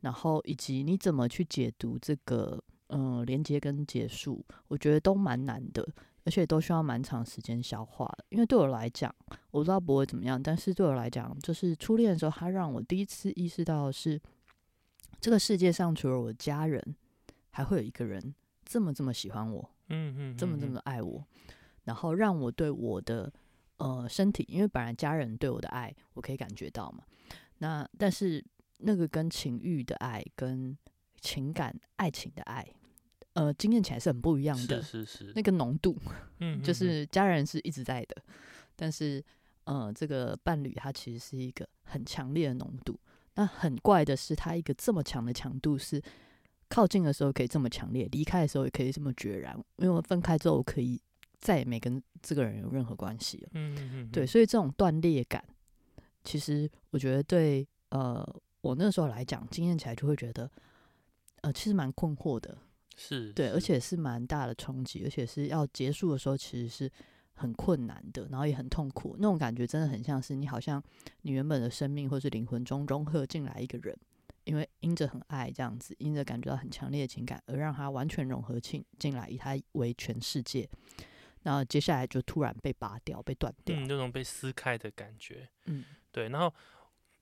[0.00, 5.87] 然后以及你怎么去解读这个嗯连接跟结束，我觉得都蛮难的，
[6.24, 8.24] 而且都需要蛮长时间消化的。
[8.28, 9.12] 因为对我来讲，
[9.50, 14.20] 我不知道不会怎么样，但是对我来讲，就是初恋的时候，他让我第一次意识到是，
[15.20, 16.81] 这个世界上除了我家人，
[17.50, 21.24] 还会有一个人这么这么喜欢我，嗯嗯，这么这嗯么爱我，
[21.85, 23.33] 然后让我对我的
[23.79, 27.05] 呃身体，因为本来家人对我的爱，我可以感觉到嘛。
[27.59, 28.44] 那但是
[28.79, 30.77] 那个跟情欲的爱，跟
[31.20, 32.66] 情感、爱情的爱，
[33.33, 34.81] 呃，经验起来是很不一样的。
[34.83, 35.96] 是是是，那个浓度，
[36.38, 38.22] 嗯，就是家人是一直在的，
[38.77, 39.24] 但是
[39.64, 42.98] 呃，这个伴侣他其实是一个很强烈的浓度。
[43.35, 46.03] 那很怪的是，他一个这么强的强度是
[46.68, 49.57] 靠近的时候可以这么强烈，离开的时候也可以这么决然。
[49.76, 51.00] 因为我分开之后，我可以
[51.38, 53.48] 再也没跟这个人有任何关系了。
[53.54, 55.42] 嗯嗯嗯，对，所以这种断裂感，
[56.24, 58.24] 其实我觉得对呃
[58.61, 60.50] 我那时候来讲，经验起来就会觉得，
[61.42, 62.57] 呃，其实蛮困惑的。
[62.96, 66.90] 是对，是而且是蛮大的冲击，而且是要结束的时候，其实是
[67.35, 69.14] 很困难的，然后也很痛苦。
[69.20, 70.83] 那种感觉真的很像是你好像
[71.22, 73.96] 你原本的生命或是灵魂中融合进来一个人，
[74.48, 80.66] 因为因着很爱这样子，因着感觉到很强烈的情感，而让他完全融合进进来，以他为全世界。
[81.42, 83.76] 那接下来就突然被拔掉，被断掉。
[83.76, 85.48] 嗯，那种被撕开的感觉。
[85.66, 86.52] 嗯对，然后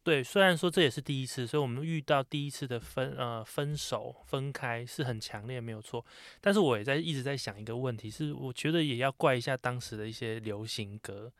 [0.04, 6.04] 对，虽然说这也是第一次，所以我们遇到第一次的分呃分手分开是很强烈，没有错。
[6.40, 11.32] 但是我也在一直在想一个问题，是我觉得也要怪一下当时的一些流行歌，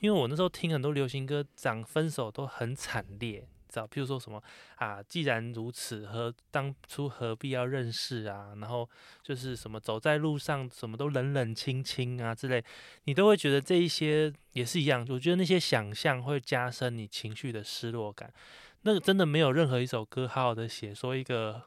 [0.00, 3.48] 因为我那时候听很多流行歌讲分手都很惨烈。
[3.68, 4.42] 知道，譬如说什么
[4.76, 8.54] 啊，既然如此，何当初何必要认识啊？
[8.60, 8.88] 然后
[9.22, 12.64] 就是什么走在路上什么都冷冷清清啊之类，
[13.04, 15.06] 你都会觉得这一些也是一样。
[15.10, 18.32] 我觉得那些想象会加深你情绪的失落感。
[18.82, 21.62] 那个真的没有任何一首歌好好的写说一个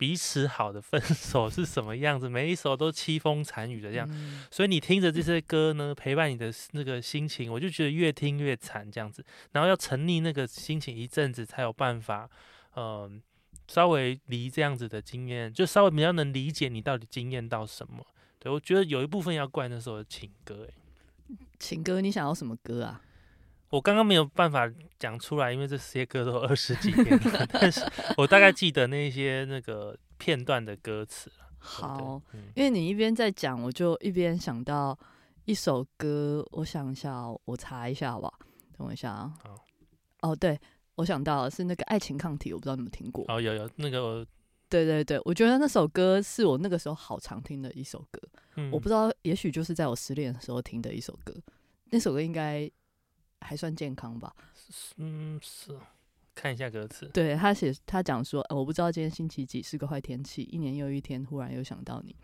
[0.00, 4.08] 彼此好的分手是什么样子，每一首都凄风惨雨的这样。
[4.10, 9.22] 嗯所以你听着这些歌呢，陪伴你的那个心情，我就觉得越听越惨这样子。
[9.52, 12.30] 然后要沉溺那个心情一阵子，才有办法，
[12.76, 13.20] 嗯、
[13.68, 18.06] 稍微离这样子的经验，就稍微比较能理解你到底经验到什么。
[18.38, 23.02] 对我觉得有一部分要怪那首情歌、欸，情歌，你想要什么歌啊？
[23.70, 27.80] 我刚刚没有办法讲出来，因为这些歌都二十几年了，但是
[28.16, 31.46] 我大概记得那些那个片段的歌词了。
[31.58, 34.98] 好，，嗯因为你一边在讲，我就一边想到
[35.44, 38.34] 一首歌，我想一下哦，我查一下好不好？
[38.76, 39.32] 等我一下啊。
[39.42, 39.54] 好
[40.22, 40.58] 哦，对，
[40.96, 43.24] 我想到了是那个《爱情抗体》，我不知道你们听过。
[43.28, 44.26] 哦，有有那个我，
[44.68, 48.20] 对对对，我觉得那首歌是我那个时候好常听的一首歌。
[48.56, 51.32] 嗯我不知道，也许就是在我失恋的时候听的一首歌。
[51.92, 52.70] 那首歌应该
[53.40, 54.34] 还算健康吧？
[54.96, 55.76] 嗯是，
[56.34, 62.14] 看一下歌词，对他写，他讲说、呃我不知道今天星期几是个坏天气，一年又一天，忽然又想到你，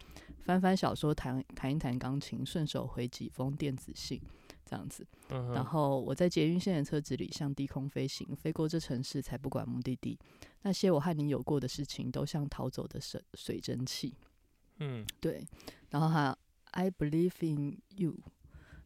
[0.45, 4.21] 翻翻小说，弹弹一弹钢琴，顺手回几封电子信，
[4.65, 5.07] 这样子。
[5.31, 10.19] 嗯，然后我在捷运线的车子里，向低空飞行，飞过这城市，才不管目的地。
[10.63, 14.15] 那些我和你有过的事情，都像逃走的水水蒸气。
[14.79, 15.45] 嗯对，
[15.91, 16.39] 然后还有
[16.73, 18.15] I believe in you，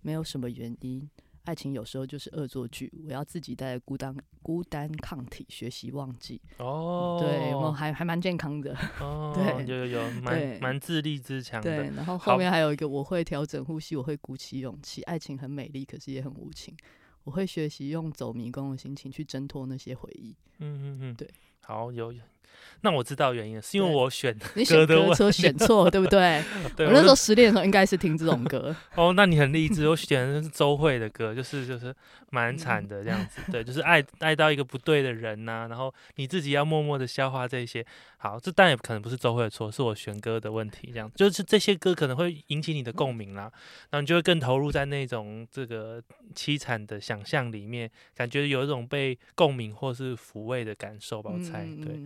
[0.01, 1.11] 没有什么原因。
[1.45, 6.41] 爱情有时候就是恶作剧，我要自己带孤单孤单抗体，学习忘记。
[6.59, 8.77] 哦，对，我还还蛮健康的。
[9.01, 15.03] 哦，对有有有， 蛮蛮自立自强的，对，然后好后面还有一个，我会调整呼吸，我会鼓起勇气。
[15.03, 16.77] 爱情很美丽，可是也很无情。
[17.25, 20.35] 我会学习用走迷宫的心情去挣脱那些回忆。
[20.59, 21.29] 嗯嗯嗯，对，
[21.63, 22.23] 好有有，
[22.83, 26.43] 那我知道原因了，是因为我选你选歌的问歌车选错，对不对？
[26.77, 28.75] 对，我那时候就失恋的时候应该是听这种歌。
[28.97, 31.95] 哦，那你很励志，我选的是周慧的歌，就是就是
[32.31, 37.85] 蛮惨的这样子，对，就是爱爱到一个不对的人呐、然后你自己要默默的消化这些。
[38.17, 43.51] 好，这当然也可能不是周慧的错，是我选歌的问题，这样就是这些歌可能会引起你的共鸣啦，
[43.91, 46.03] 然后你就会更投入在那种这个
[46.35, 52.01] 凄惨的想象里面，感觉有一种被共鸣或是抚慰的感受吧，我猜，对。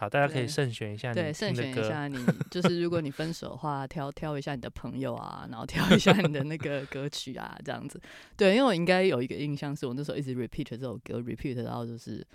[0.00, 1.84] 好，大家可以慎选一下你对，慎选一。
[1.86, 2.16] 下你，
[2.50, 8.00] 就是如果你分手的话，挑挑一下你的朋友啊，然后挑一下你的那个歌曲啊，这样子。
[8.34, 12.26] 对，因为我应该有一个印象，是我那时候一直 repeat 这首歌，repeat 到就是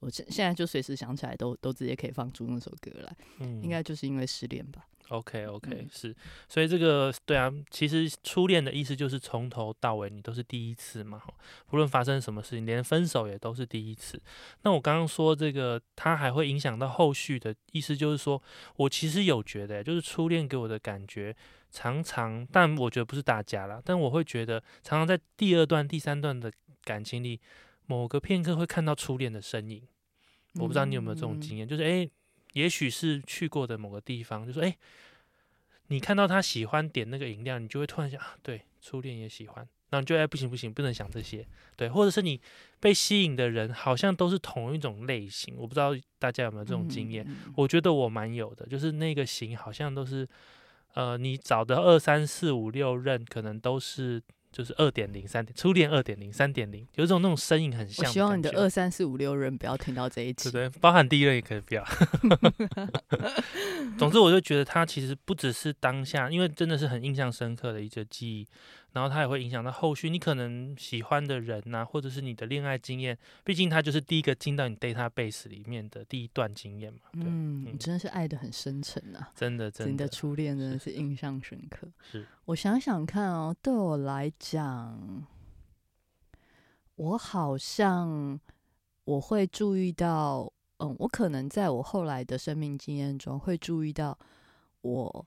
[0.00, 4.84] 我现现在就随时想起来都都直接可以放出那首歌来，嗯应该就是因为失恋吧。
[5.08, 6.14] OK OK、嗯是，
[6.48, 11.34] 所以这个对啊，其实初恋的意思就是从头到尾你都是第一次嘛，吼
[11.66, 14.22] 不论发生什么事情，连分手也都是第一次。
[14.62, 18.40] 那我刚刚说这个，它还会影响到后续的意思，就是说
[18.76, 21.34] 我其实有觉得，就是初恋给我的感觉，
[21.72, 26.52] 常常，但我觉得不是大家啦，但我会觉得常常在第二段、第三段的
[26.84, 27.40] 感情里，
[27.90, 29.82] 某个片刻会看到初恋的身影。
[30.54, 31.58] 我不知道你有没有这种经验？
[31.58, 32.08] 验，就是诶，
[32.52, 34.76] 也许是去过的某个地方，就说诶，
[35.88, 42.40] 你看到他喜欢点那个饮料，你就会突然想，啊，对，初恋也喜欢，然后你就哎不行不行，不能想这些，对，或者是你
[42.78, 47.26] 被吸引的人好像都是同一种类型，我不知道大家有没有这种经验，
[47.56, 50.28] 我觉得我蛮有的，就是那个型好像都是，
[50.94, 60.50] 呃，你找的二三四五六任可能都是就是二点零、三点初恋二点零、三点零，有一种那种声音很像我希望你的二三四五六人不要听到这一集。
[60.50, 61.84] 对对，包含第一任也可以不要。
[63.98, 68.46] 总之，我就觉得他其实不只是当下，因为真的是很印象深刻的一个记忆。
[68.92, 77.00] 然后它也会影响到后续你可能喜欢的人呐、或者是你的恋爱经验，毕竟它就是第一个进到你 database 里面的第一段经验嘛。
[77.12, 79.30] 对，嗯，嗯你真的是爱的很深沉啊。
[79.34, 81.88] 真的真的你的初恋真的是印象深刻。
[82.10, 85.26] 是我想想看哦，对我来讲，
[86.96, 88.40] 我好像
[89.04, 94.18] 我会注意到，嗯，我可能在我后来的生命经验中会注意到
[94.80, 95.26] 我。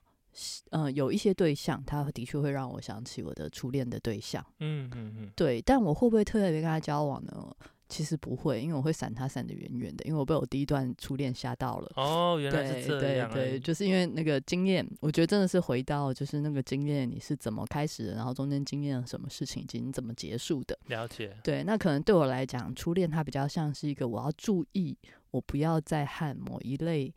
[0.70, 4.44] 嗯，有一些对象，他的确会让我想起我的初恋的对象。
[4.60, 7.56] 嗯嗯嗯，对，但我会不会特别跟他交往呢？
[7.86, 11.92] 其实不会，因为我会闪他闪的远远的，因为我被我第一段初恋吓到了。
[11.96, 20.76] 哦，原来对是这对样而对，已，就是因为那个经验，我觉得真的是回到就是那个经验，你是怎么开始的，然后中间经验了什么事情，以及你怎么结束的。
[20.86, 24.96] 了解，对，那可能对我来讲，初恋它比较像是一个我要注意，
[25.30, 27.14] 我不要再和某一类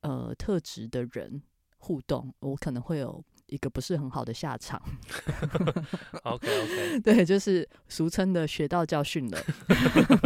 [0.00, 1.40] 呃特质的人
[1.80, 4.80] 互动，我可能会有一个不是很好的下场。
[6.22, 9.42] OK OK， 对，就是俗称的学到教训了。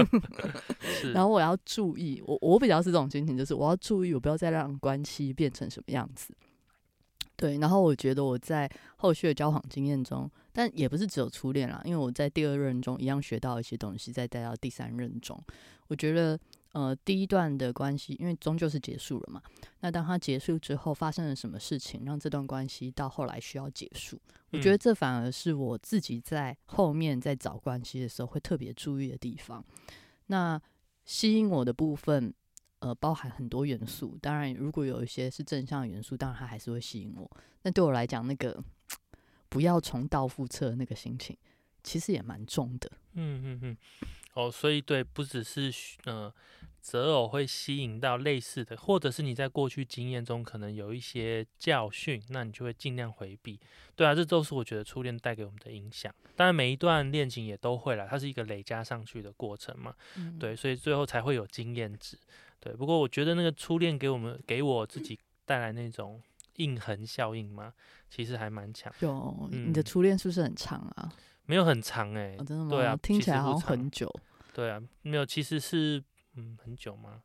[1.14, 6.34] 然后我要注意，我我比较是这种心情，就是我要注意，我不要再让关系变成什么样子。
[7.36, 15.40] 对，然后我觉得我在后续的交往经验中，但也不是只有初恋啦，因为我在第二任中一样学到一些东西，再带到第三任中，
[15.88, 16.38] 我觉得
[16.74, 19.42] 呃第一段的关系，因为终究是结束了嘛，
[19.80, 29.64] 那当它结束之后，发生了什么事情，让这段关系到后来需要结束，我觉得嗯这反而是我自己在后面在找关系的时候会特别注意的地方。
[30.26, 30.60] 那
[31.04, 32.32] 吸引我的部分，
[32.80, 34.18] 呃，包含很多元素。
[34.20, 37.30] 当然，如果有一些是正向元素，当然它还是会吸引我。
[37.62, 38.62] 那对我来讲，那个
[39.48, 41.36] 不要重蹈覆辙的那个心情，
[41.82, 42.90] 其实也蛮重的。
[43.12, 43.76] 嗯嗯嗯，
[44.34, 45.70] 哦，所以对，不只是
[46.04, 46.34] 嗯呃
[46.80, 53.58] 择偶会吸引到类似的，或者是你在过去经验中可能有一些教训，那你就会尽量回避。
[53.96, 56.14] 对啊，这都是我觉得初恋带给我们的影响。
[56.36, 59.94] 当然，每一段恋情也都会啦，它是一个累加上去的过程嘛。
[60.16, 62.18] 嗯，对，所以最后才会有经验值。
[62.60, 66.20] 对，不过我觉得那个初恋给我们给我自己带来那种
[66.56, 67.72] 印痕效应嘛，
[68.10, 71.10] 其实还蛮强，有你的嗯初恋是不是很长啊？
[71.46, 72.70] 没有很长哎、哦、真的吗？
[72.70, 74.10] 对啊听起来好像很久。
[74.52, 76.02] 对啊，没有，其实是
[76.36, 77.22] 嗯很久吗？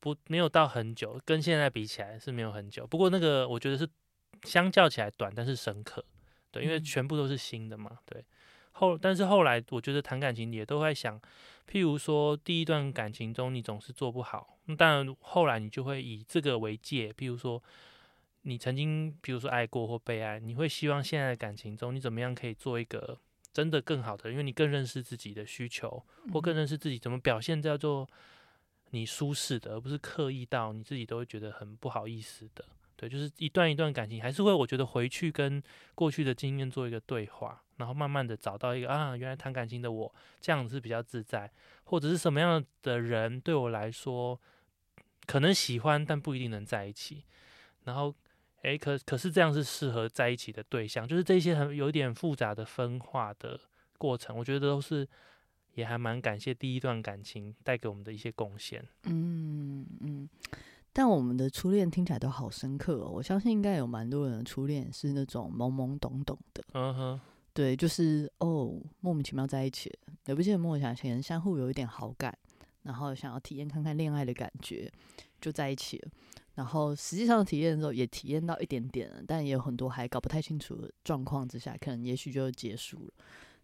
[0.00, 2.86] 不，没有到很久，跟现在比起来是没有很久。
[2.86, 3.88] 不过那个我觉得是
[4.42, 6.04] 相较起来短，但是深刻。
[6.50, 7.98] 对，因为嗯全部都是新的嘛。
[8.04, 8.24] 对，
[8.72, 11.18] 后但是后来我觉得谈感情也都在想，
[11.70, 17.62] 譬如说第一段感情中你总是做不好，那当然后来你就会以这个为戒，譬如说。
[18.46, 23.18] 你曾经，比如说爱过或被爱，你会希望现在的感情中，你怎么样可以做一个
[23.54, 28.06] 真的更好的，因为你更认识自己的需求，或更认识自己怎么表现叫做
[28.90, 32.62] 你舒适的，而不是刻意到你自己都会觉得很不好意思的。
[32.96, 35.62] 对，就是一段一段感情，还是会我觉得回去跟
[35.94, 41.50] 过去的经验做一个对话，然后慢慢的找到一个啊，原来谈感情的我这样子是比较自在，
[41.84, 44.38] 或者是什么样的人对我来说
[45.26, 47.24] 可能喜欢，但不一定能在一起。
[47.84, 48.14] 然后，
[48.64, 53.60] 诶，可可是这样是适合在一起的对象，就是这些很有一点复杂的分化的
[53.98, 55.06] 过程，我觉得都是
[55.74, 58.82] 也还蛮感谢第一段感情带给我们的一些贡献。
[59.04, 60.28] 嗯嗯，
[60.94, 63.10] 但我们的初恋听起来都好深刻哦。
[63.10, 67.20] 我相信应该有蛮多人的初恋是那种懵懵懂懂的，嗯哼，
[67.52, 72.34] 对，就是哦莫名其妙在一起了，也不见得莫名其妙，相互有一点好感，
[72.84, 74.90] 然后想要体验看看恋爱的感觉，
[75.38, 76.10] 就在一起了。
[76.54, 83.12] 然后实际上体验的时候也体验到一点点了，但也有很多还搞不太清楚的状况之下，可能也许就结束了。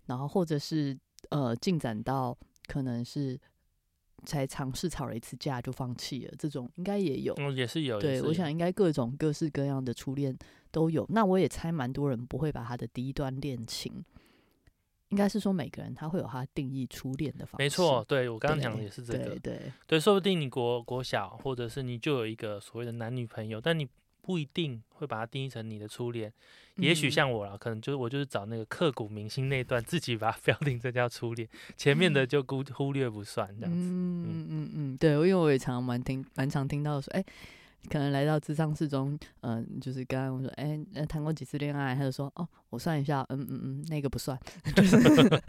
[0.06, 0.98] 然后或者是
[1.28, 3.38] 呃进展到可能是
[4.26, 7.32] 才尝试吵了一次架就放弃了，这种应该也有。
[7.38, 10.36] 嗯，也是有，对，有我想应该各种各式各样的初恋
[10.72, 11.06] 都有。
[11.10, 14.04] 那我也猜蛮多人不会把他的第一段恋情，
[15.10, 17.62] 应该是说每个人他会有他定义初恋的方式。
[17.62, 23.86] 没错，对我刚刚讲的也是这个对，对，对，说不定你国国小或者是你就有一个所谓的男女朋友，但你
[24.22, 26.32] 不一定会把它定义成你的初恋。
[26.76, 31.46] 也许嗯像我啦，可能就是我就是找那个刻骨铭心那段，自己把它 标定这叫初恋，
[31.76, 33.78] 前面的就忽忽略不算这样子。
[33.78, 37.24] 嗯嗯嗯嗯，对，因为我也常常蛮听蛮常听到说，哎、
[37.88, 44.38] 可能来到智商室中，嗯、就是刚刚我说，哎、呃谈过几次恋爱，他就说，哦，我算一下，嗯嗯嗯，那个不算，
[44.76, 44.96] 就是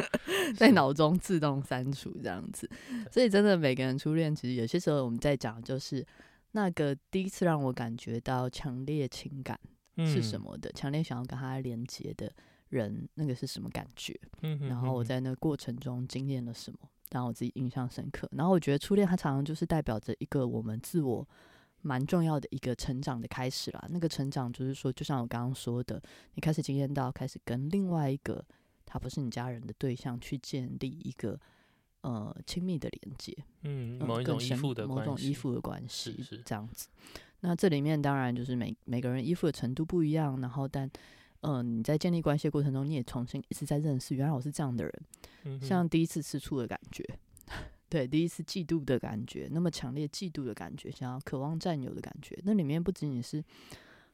[0.56, 2.70] 在脑中自动删除这样子。
[3.12, 6.06] 所以真的每个人初恋，其实有些时候我们在讲，就是
[6.54, 9.60] 那个第一次让我感觉到强烈情感
[9.98, 10.42] 是什嗯？
[10.42, 12.32] 么的，强烈想要跟他连接的
[12.70, 14.18] 人，那个是什么感觉？
[14.42, 16.80] 嗯哼然后我在那个过程中经验了什么，
[17.12, 18.28] 让我自己印象深刻。
[18.32, 21.28] 然后我觉得初恋它常常就是代表着一个我们自我
[21.82, 23.88] 蛮重要的一个成长的开始啦。
[23.90, 26.02] 那个成长就是说，就像我刚刚说的，
[26.36, 28.44] 你开始经验到，开始跟另外一个
[28.86, 31.40] 他不是你家人的对象去建立一个
[32.02, 36.88] 呃亲密的连接，嗯，某一种依附的某种依附的关系，是这样子。
[37.42, 40.90] 那这里面当然就是每每个人依附的程度不一样，然后但
[41.42, 47.04] 嗯你在建立关系的过程中，你也重新一直在认识，原来我是这样的人，像第一次吃醋的感觉。
[47.92, 53.44] 对，第一次嫉妒的感觉，那么强烈嫉妒的感觉，想要渴望占有的感觉，那里面不仅仅是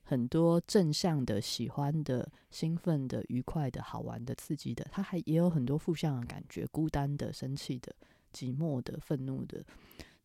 [0.01, 7.95] 很多正向的、喜欢的、兴奋的、愉快的、好玩的、刺激的，它还也有很多负向的感觉，孤单的、生气的、
[8.33, 9.63] 寂寞的、愤怒的，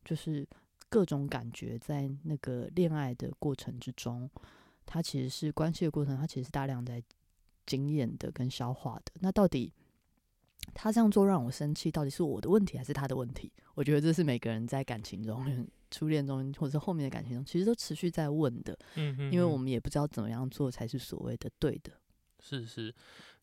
[0.03, 0.49] 就是
[0.89, 4.31] 各种感觉在那个恋爱的过程之中，
[4.87, 7.03] 它其实是关系的过程，它其实是大量在
[7.67, 9.13] 经验的跟消化的。
[9.21, 9.75] 那到底？
[10.75, 13.53] 他这样做让我生气，到底是我的问题还是他的问题？
[13.75, 15.45] 我觉得这是每个人在感情中、
[15.91, 18.77] 初恋中，或者是后面的感情中，其实都持续在问的。
[18.95, 21.93] 嗯嗯，因为我们也不知道怎么样做才是所谓的对的。
[22.41, 22.95] 是是。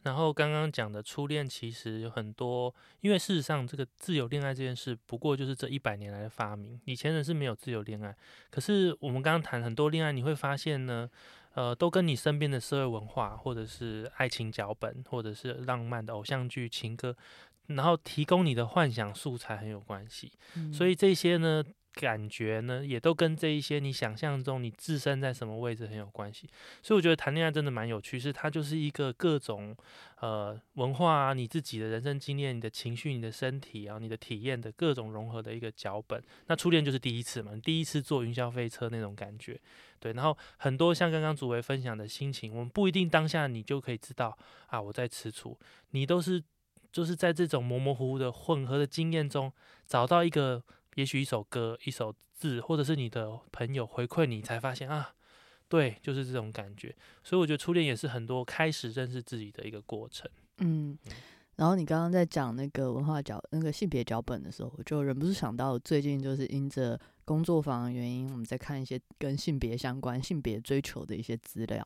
[0.03, 6.79] 然后刚刚讲的初恋，其实有很多，因为事实上，这个自由恋爱这件事，不过就是这一百年来的发明。
[6.85, 8.15] 以前人是没有自由恋爱，
[8.49, 11.09] 可是我们刚刚谈很多恋爱，你会发现呢。
[11.53, 17.15] 呃，都跟你身边的社会文化，或者是爱情脚本，或者是浪漫的偶像剧情歌，
[17.67, 20.31] 然后提供你的幻想素材很有关系。
[20.71, 21.63] 所以这些呢，
[21.93, 26.49] 感觉呢，也都跟这一些你想象中你自身在什么位置很有关系。
[26.81, 29.75] 所以我觉得谈恋爱真的蛮有趣，是它就是一个各种
[30.21, 36.23] 呃文化啊，你自己的人生经验、你的情绪、你的身体啊、你的体验的各种融合的一个脚本。
[36.47, 39.59] 那初恋就是第一次嘛，第一次坐云霄飞车那种感觉。
[39.99, 44.37] 对，然后很多像刚刚主维分享的心情，我们不一定当下你就可以知道
[44.67, 45.57] 啊，我在吃醋，
[45.91, 46.41] 你都是
[46.91, 49.51] 就是在这种模模糊糊的混合的经验中，
[49.85, 50.63] 找到一个
[50.99, 55.13] 也许一首歌、一首字，或者是你的朋友回馈你，才发现啊，
[55.69, 56.93] 对，就是这种感觉。
[57.23, 60.29] 所以我觉得初恋也是很多开始认识自己的一个过程。
[60.57, 60.97] 嗯。
[61.55, 71.85] 然后你刚刚在讲那个文化脚那个性别脚本的时候，我就忍不住想到，最近就是因着工作坊的原因，我们在看一些跟性别相关、性别追求的一些资料，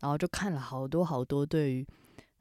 [0.00, 1.86] 然后就看了好多好多对于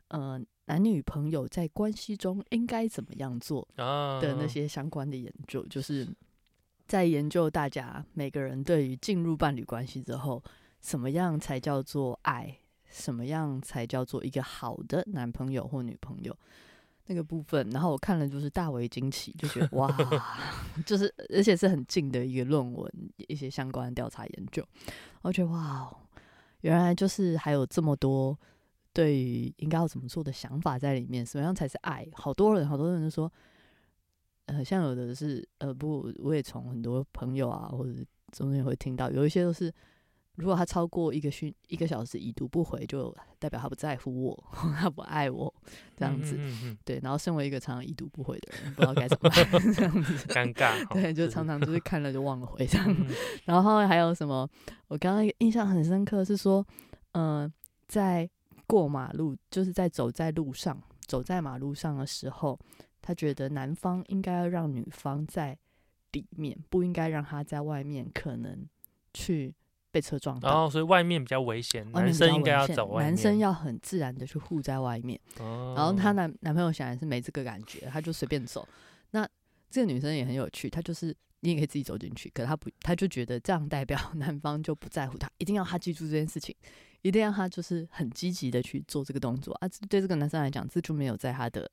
[0.10, 0.42] 呃
[0.72, 6.08] 男女朋友在关系中应该怎么样做的那些相关的研究，就是
[6.88, 10.42] 在研究大家每个人对于进入伴侣关系之后，
[10.80, 12.58] 什么样才叫做爱。
[12.90, 16.36] 什么样才叫做一个好的男朋友或女朋友？
[17.06, 19.90] 那个部分，然后我看了就是大为惊奇，就觉得 哇，
[20.86, 22.92] 就是而且是很近的一个论文，
[23.28, 24.66] 一些相关的调查研究，
[25.22, 25.90] 我觉得哇，
[26.62, 28.38] 原来就是还有这么多
[28.94, 31.26] 对于应该要怎么做的想法在里面。
[31.26, 32.08] 什么样才是爱？
[32.14, 33.32] 好多人，好多人都说，
[34.46, 37.94] 呃，像有的是呃，不，我也从很多朋友啊，或者
[38.32, 39.74] 中间会听到，有一些都是。
[40.36, 44.44] 如果他超过一个讯一个小时已读不回，就代表他不在乎我，
[44.80, 45.54] 他不爱我，
[45.98, 46.40] 这样子。
[46.86, 50.74] 对，然后身为一个常常已读不回的人，不知道该怎么办， 这样子尴尬。
[50.96, 53.08] 对，就常常就是看了就忘了回这样。
[53.44, 54.50] 然后还有什么？
[54.88, 56.66] 我刚刚印象很深刻是说，
[57.12, 57.52] 嗯，
[57.90, 58.28] 在
[58.72, 62.58] 过马路，就是在走在路上，走在马路上的时候，
[63.02, 65.58] 他觉得男方应该要让女方在
[66.14, 68.66] 里面，不应该让他在外面，可能
[69.14, 69.54] 去。
[69.94, 75.20] 被车撞到，然后所以外面比较危险，男生应该要走外面，男生要很自然的去护在外面。
[75.76, 78.66] 然后她男男朋友显然是没这个感觉，他就随便走。
[79.10, 79.28] 那
[79.70, 86.56] 这个女生也很有趣，她就是你也可以自己走进去，可他不，他就觉得这样代表男方就不在乎他，一定要他记住这件事情，
[87.02, 89.68] 一定要他就是很积极的去做这个动作啊。
[89.90, 91.70] 对这个男生来讲，这就没有在他的。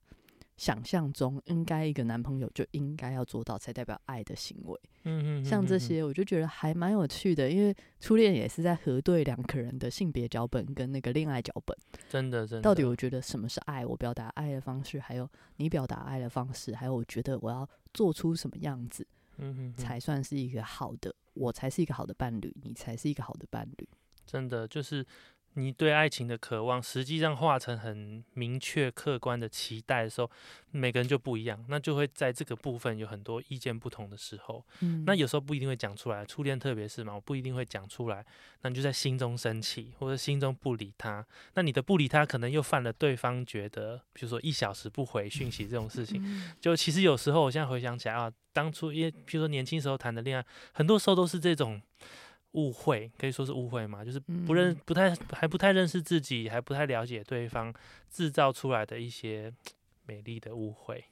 [0.57, 12.63] 想象中应该一个男朋友就应该要做到才代表爱的行为，嗯嗯，像这些我就觉得还蛮有趣的，因为初恋也是在核对两个人的性别脚本跟那个恋爱脚本，真的真的。
[12.63, 13.87] 到底我觉得什么是爱？
[13.87, 17.65] 我表达爱的方式，还有你表达爱的方式，还有我觉得我要
[17.95, 19.07] 做出什么样子，
[19.39, 23.89] 嗯哼，才算是一个好的，我才是一个好的伴侣，你才是一个好的伴侣，
[24.27, 25.05] 真的就是。
[25.55, 30.31] 你对爱情的渴望，实际上化成很明确、客观的期待的时候，
[30.71, 34.65] 每个人就不一样，那就会在这个部分有很多意见不同的时候。
[34.81, 38.25] 嗯，那有时候不一定会讲出来，初恋特别是嘛，我不一定会讲出来，
[38.63, 41.27] 那你就在心中生气，或者心中不理他。
[41.55, 46.23] 那你的不理他，可能又犯了对方觉得，比如说一小时不回讯息这种事情。
[46.61, 51.83] 就其实有时候，我现在回想起来啊，当初因为比如说年轻时候谈的恋爱，很多时候都是这种。
[52.59, 57.73] 误会可以说是误会嘛，就是不认不太还不太认识自己，还不太了解对方，
[58.11, 59.53] 制造出来的一些
[60.07, 61.05] 美丽的误会。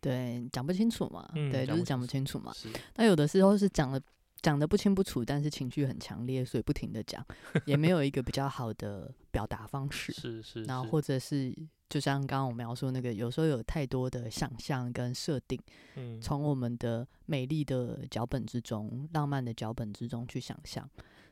[0.00, 2.52] 对，讲不清楚嘛，对，就是讲不清楚嘛。
[2.96, 4.00] 那有的时候是讲了
[4.40, 7.24] 讲的不清不楚，但是情绪很强烈，所以不停的讲，
[7.64, 10.12] 也没有一个比较好的表达方式。
[10.12, 11.54] 是是，然后或者是
[11.88, 15.58] 就像刚刚我描述那个，有时候有太多的想象跟设定，
[15.96, 20.88] 嗯，从我们的美丽的脚本之中、浪漫的脚本之中去想象。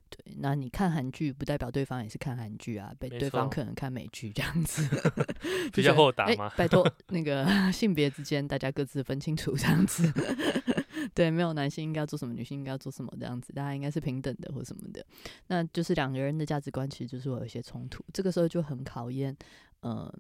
[0.09, 4.87] 对，那你看韩剧，不代表对方也是看韩剧啊，被对方可能看美剧这样子，
[5.73, 6.53] 比较豁达吗？
[6.57, 10.13] 拜托，那个 性别之间大家各自分清楚这样子。
[11.15, 15.05] 对，没有男性应该要做什么，女性应该要做什么这样子，大家应该是平等的或什么的。
[15.49, 19.37] 那就是两个人的价值观其实就是会有一些冲突，这个时候就很考验，
[19.83, 20.13] 嗯，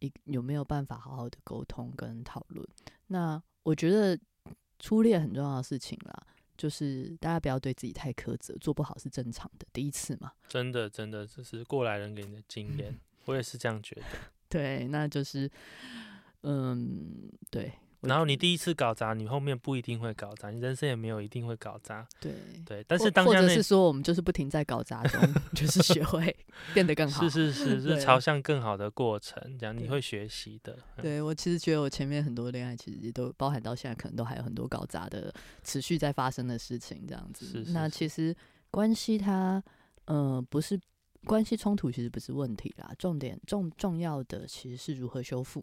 [0.00, 2.66] 一有没有办法好好的沟通跟讨论。
[3.08, 4.18] 那我觉得
[4.78, 6.26] 初恋很重要的事情啦。
[6.56, 10.30] 就是大家不要对自己太苛责，做不好是正常的，第一次嘛。
[10.46, 14.02] 真的，真的，这是过来人给你的经验， 我也是这样觉得。
[14.46, 15.50] 对，那就是，
[16.42, 17.72] 嗯，对。
[18.02, 22.06] 然后你第一次搞砸，你后面不一定会搞砸，你人生也没有一定会搞砸。
[22.18, 22.32] 对
[22.64, 25.20] 对，但是当下或者是说，我们就是不停在搞砸中，
[25.54, 26.34] 就是学会
[26.72, 27.28] 变得更好。
[27.28, 30.78] 是是是， 是朝向更好的过程，这样你会学习的。
[31.02, 35.32] 对我其实觉得我前面很多恋爱，其实都包含到现在，可能都还有很多搞砸的、
[35.62, 37.46] 持续在发生的事情，这样子。
[37.64, 38.34] 是那其实
[38.70, 39.62] 关系它，
[40.06, 40.80] 呃，不是
[41.26, 42.90] 关系冲突，其实不是问题啦。
[42.98, 45.62] 重点重重要的其实是如何修复。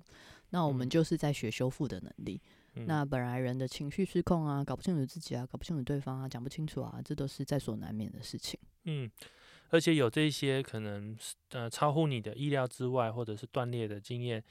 [0.50, 2.42] 那我们就是在学修复的能力。
[2.86, 8.60] 那本来人的情绪失控啊，搞不清楚自己啊，搞不清楚对方啊，讲不清楚啊，这都是在所难免的事情。
[8.84, 9.10] 嗯，
[9.70, 11.18] 而且有这些可能
[11.50, 14.44] 呃超乎你的意料之外，或者是断裂的经验，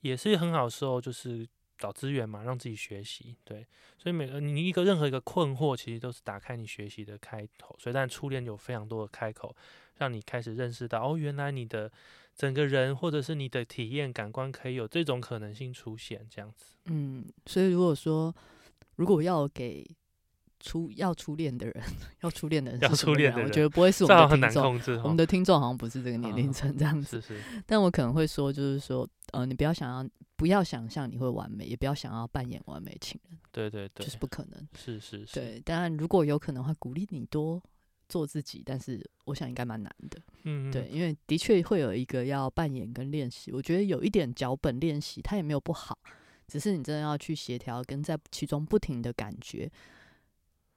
[0.00, 1.46] 也是很好时候，就是
[1.78, 3.36] 找资源嘛，让自己学习。
[3.44, 3.66] 对，
[3.98, 7.74] 所以每个你一个任何一个困惑，其实都是打开你学习的开头。
[7.78, 9.54] 所以，但初恋有非常多的开口，
[9.98, 11.90] 让你开始认识到哦，原来你的。
[12.36, 16.64] 整个人或者是你的体验感官可以有这种可能性出现，这样子。
[16.86, 18.34] 嗯，所以如果说
[18.96, 19.88] 如果要给
[20.58, 21.74] 初要初恋的人，
[22.22, 25.02] 要初恋的人，要初恋的人，我觉得不会是我们的听众。
[25.04, 27.20] 我们的听众好像不是这个年龄层这样子。
[27.20, 27.62] 是是。
[27.64, 33.38] 但我可能会说，就是说，呃，你不要想要，不要想象你会完美，也不要想要扮演完美情人。
[33.52, 34.68] 对对对，就是不可能。
[34.76, 35.34] 是是是。
[35.34, 37.62] 对，当然如果有可能的话，鼓励你多。
[38.06, 45.98] 做自己，但是我想应该蛮难的，嗯，对，因为的确会有一个要扮演跟练习，我觉得有一点脚本练习，它也没有不好，
[46.46, 49.68] 只是你真的要去协调跟在其中不停的感觉。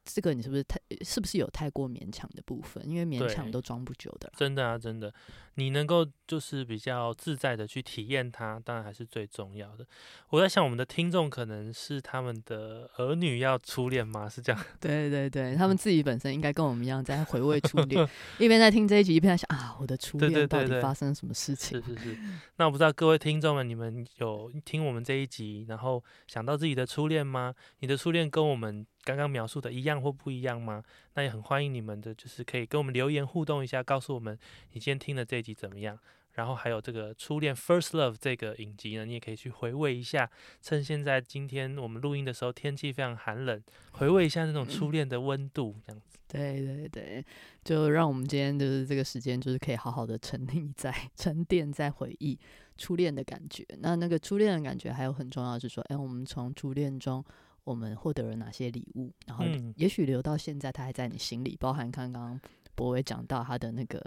[0.05, 2.81] 这个你是不是太是不是有太过勉强的部分？
[2.87, 4.31] 因为勉强都装不久的。
[4.37, 5.13] 真的啊，真的，
[5.57, 9.83] 你能够就是比较自在的去体验它，当然还是最重要的。
[10.29, 14.29] 我在想，我们的听众可能是他们的儿女要初恋吗？
[14.29, 14.65] 是这样？
[14.79, 21.81] 对对对，他们自己本身应该跟我们一样在回味初恋， 一边在听这一集，一边在想啊，我的初恋到底发生了什么事情？
[21.83, 22.17] 是是是。
[22.57, 27.55] 那我不知道各位听众们，你们有听我们这一集，然后想到自己的初恋吗？
[27.79, 28.85] 你的初恋跟我们。
[29.03, 30.83] 刚刚描述的一样或不一样吗？
[31.13, 34.37] 那也很欢迎你们的，就是可以跟我们留言互动一下，告诉我们
[34.73, 35.97] 你今天听的这怎么样。
[36.33, 40.29] 然后还有这个初恋 First Love 这个影集呢，你也可以去回味一下。
[40.61, 43.61] 趁现在今天我们录音的时候天气非常寒冷，
[43.93, 46.17] 回味一下那种初恋的温度，这样子。
[46.27, 47.25] 对对对，
[47.63, 52.37] 就让我们今天就是这个时间，就是可以好好的沉溺在沉淀在回忆
[52.77, 53.65] 初恋的感觉。
[53.79, 57.23] 那那个初恋的感觉还有很重要是说，哎，我们从初恋中。
[57.63, 59.11] 我们获得了哪些礼物？
[59.25, 59.43] 然后
[59.75, 62.39] 也许留到现在，他还在你心里，包含刚刚
[62.75, 64.01] 博伟讲到他的那个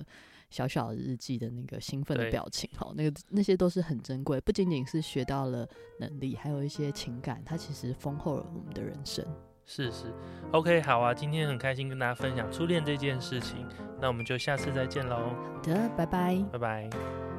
[0.51, 5.66] 小小日记的那个兴奋的表情，好，那个那些都是很珍贵，不仅仅是学到了
[5.98, 9.24] 能力，还有一些情感，它其实丰厚了我们的人生。
[9.66, 10.07] 是是
[10.51, 13.64] ，OK，好啊，今天很开心跟大家分享初恋这件事情，
[14.01, 15.16] 那我们就下次再见喽。
[15.16, 17.30] 好的，拜拜，拜拜。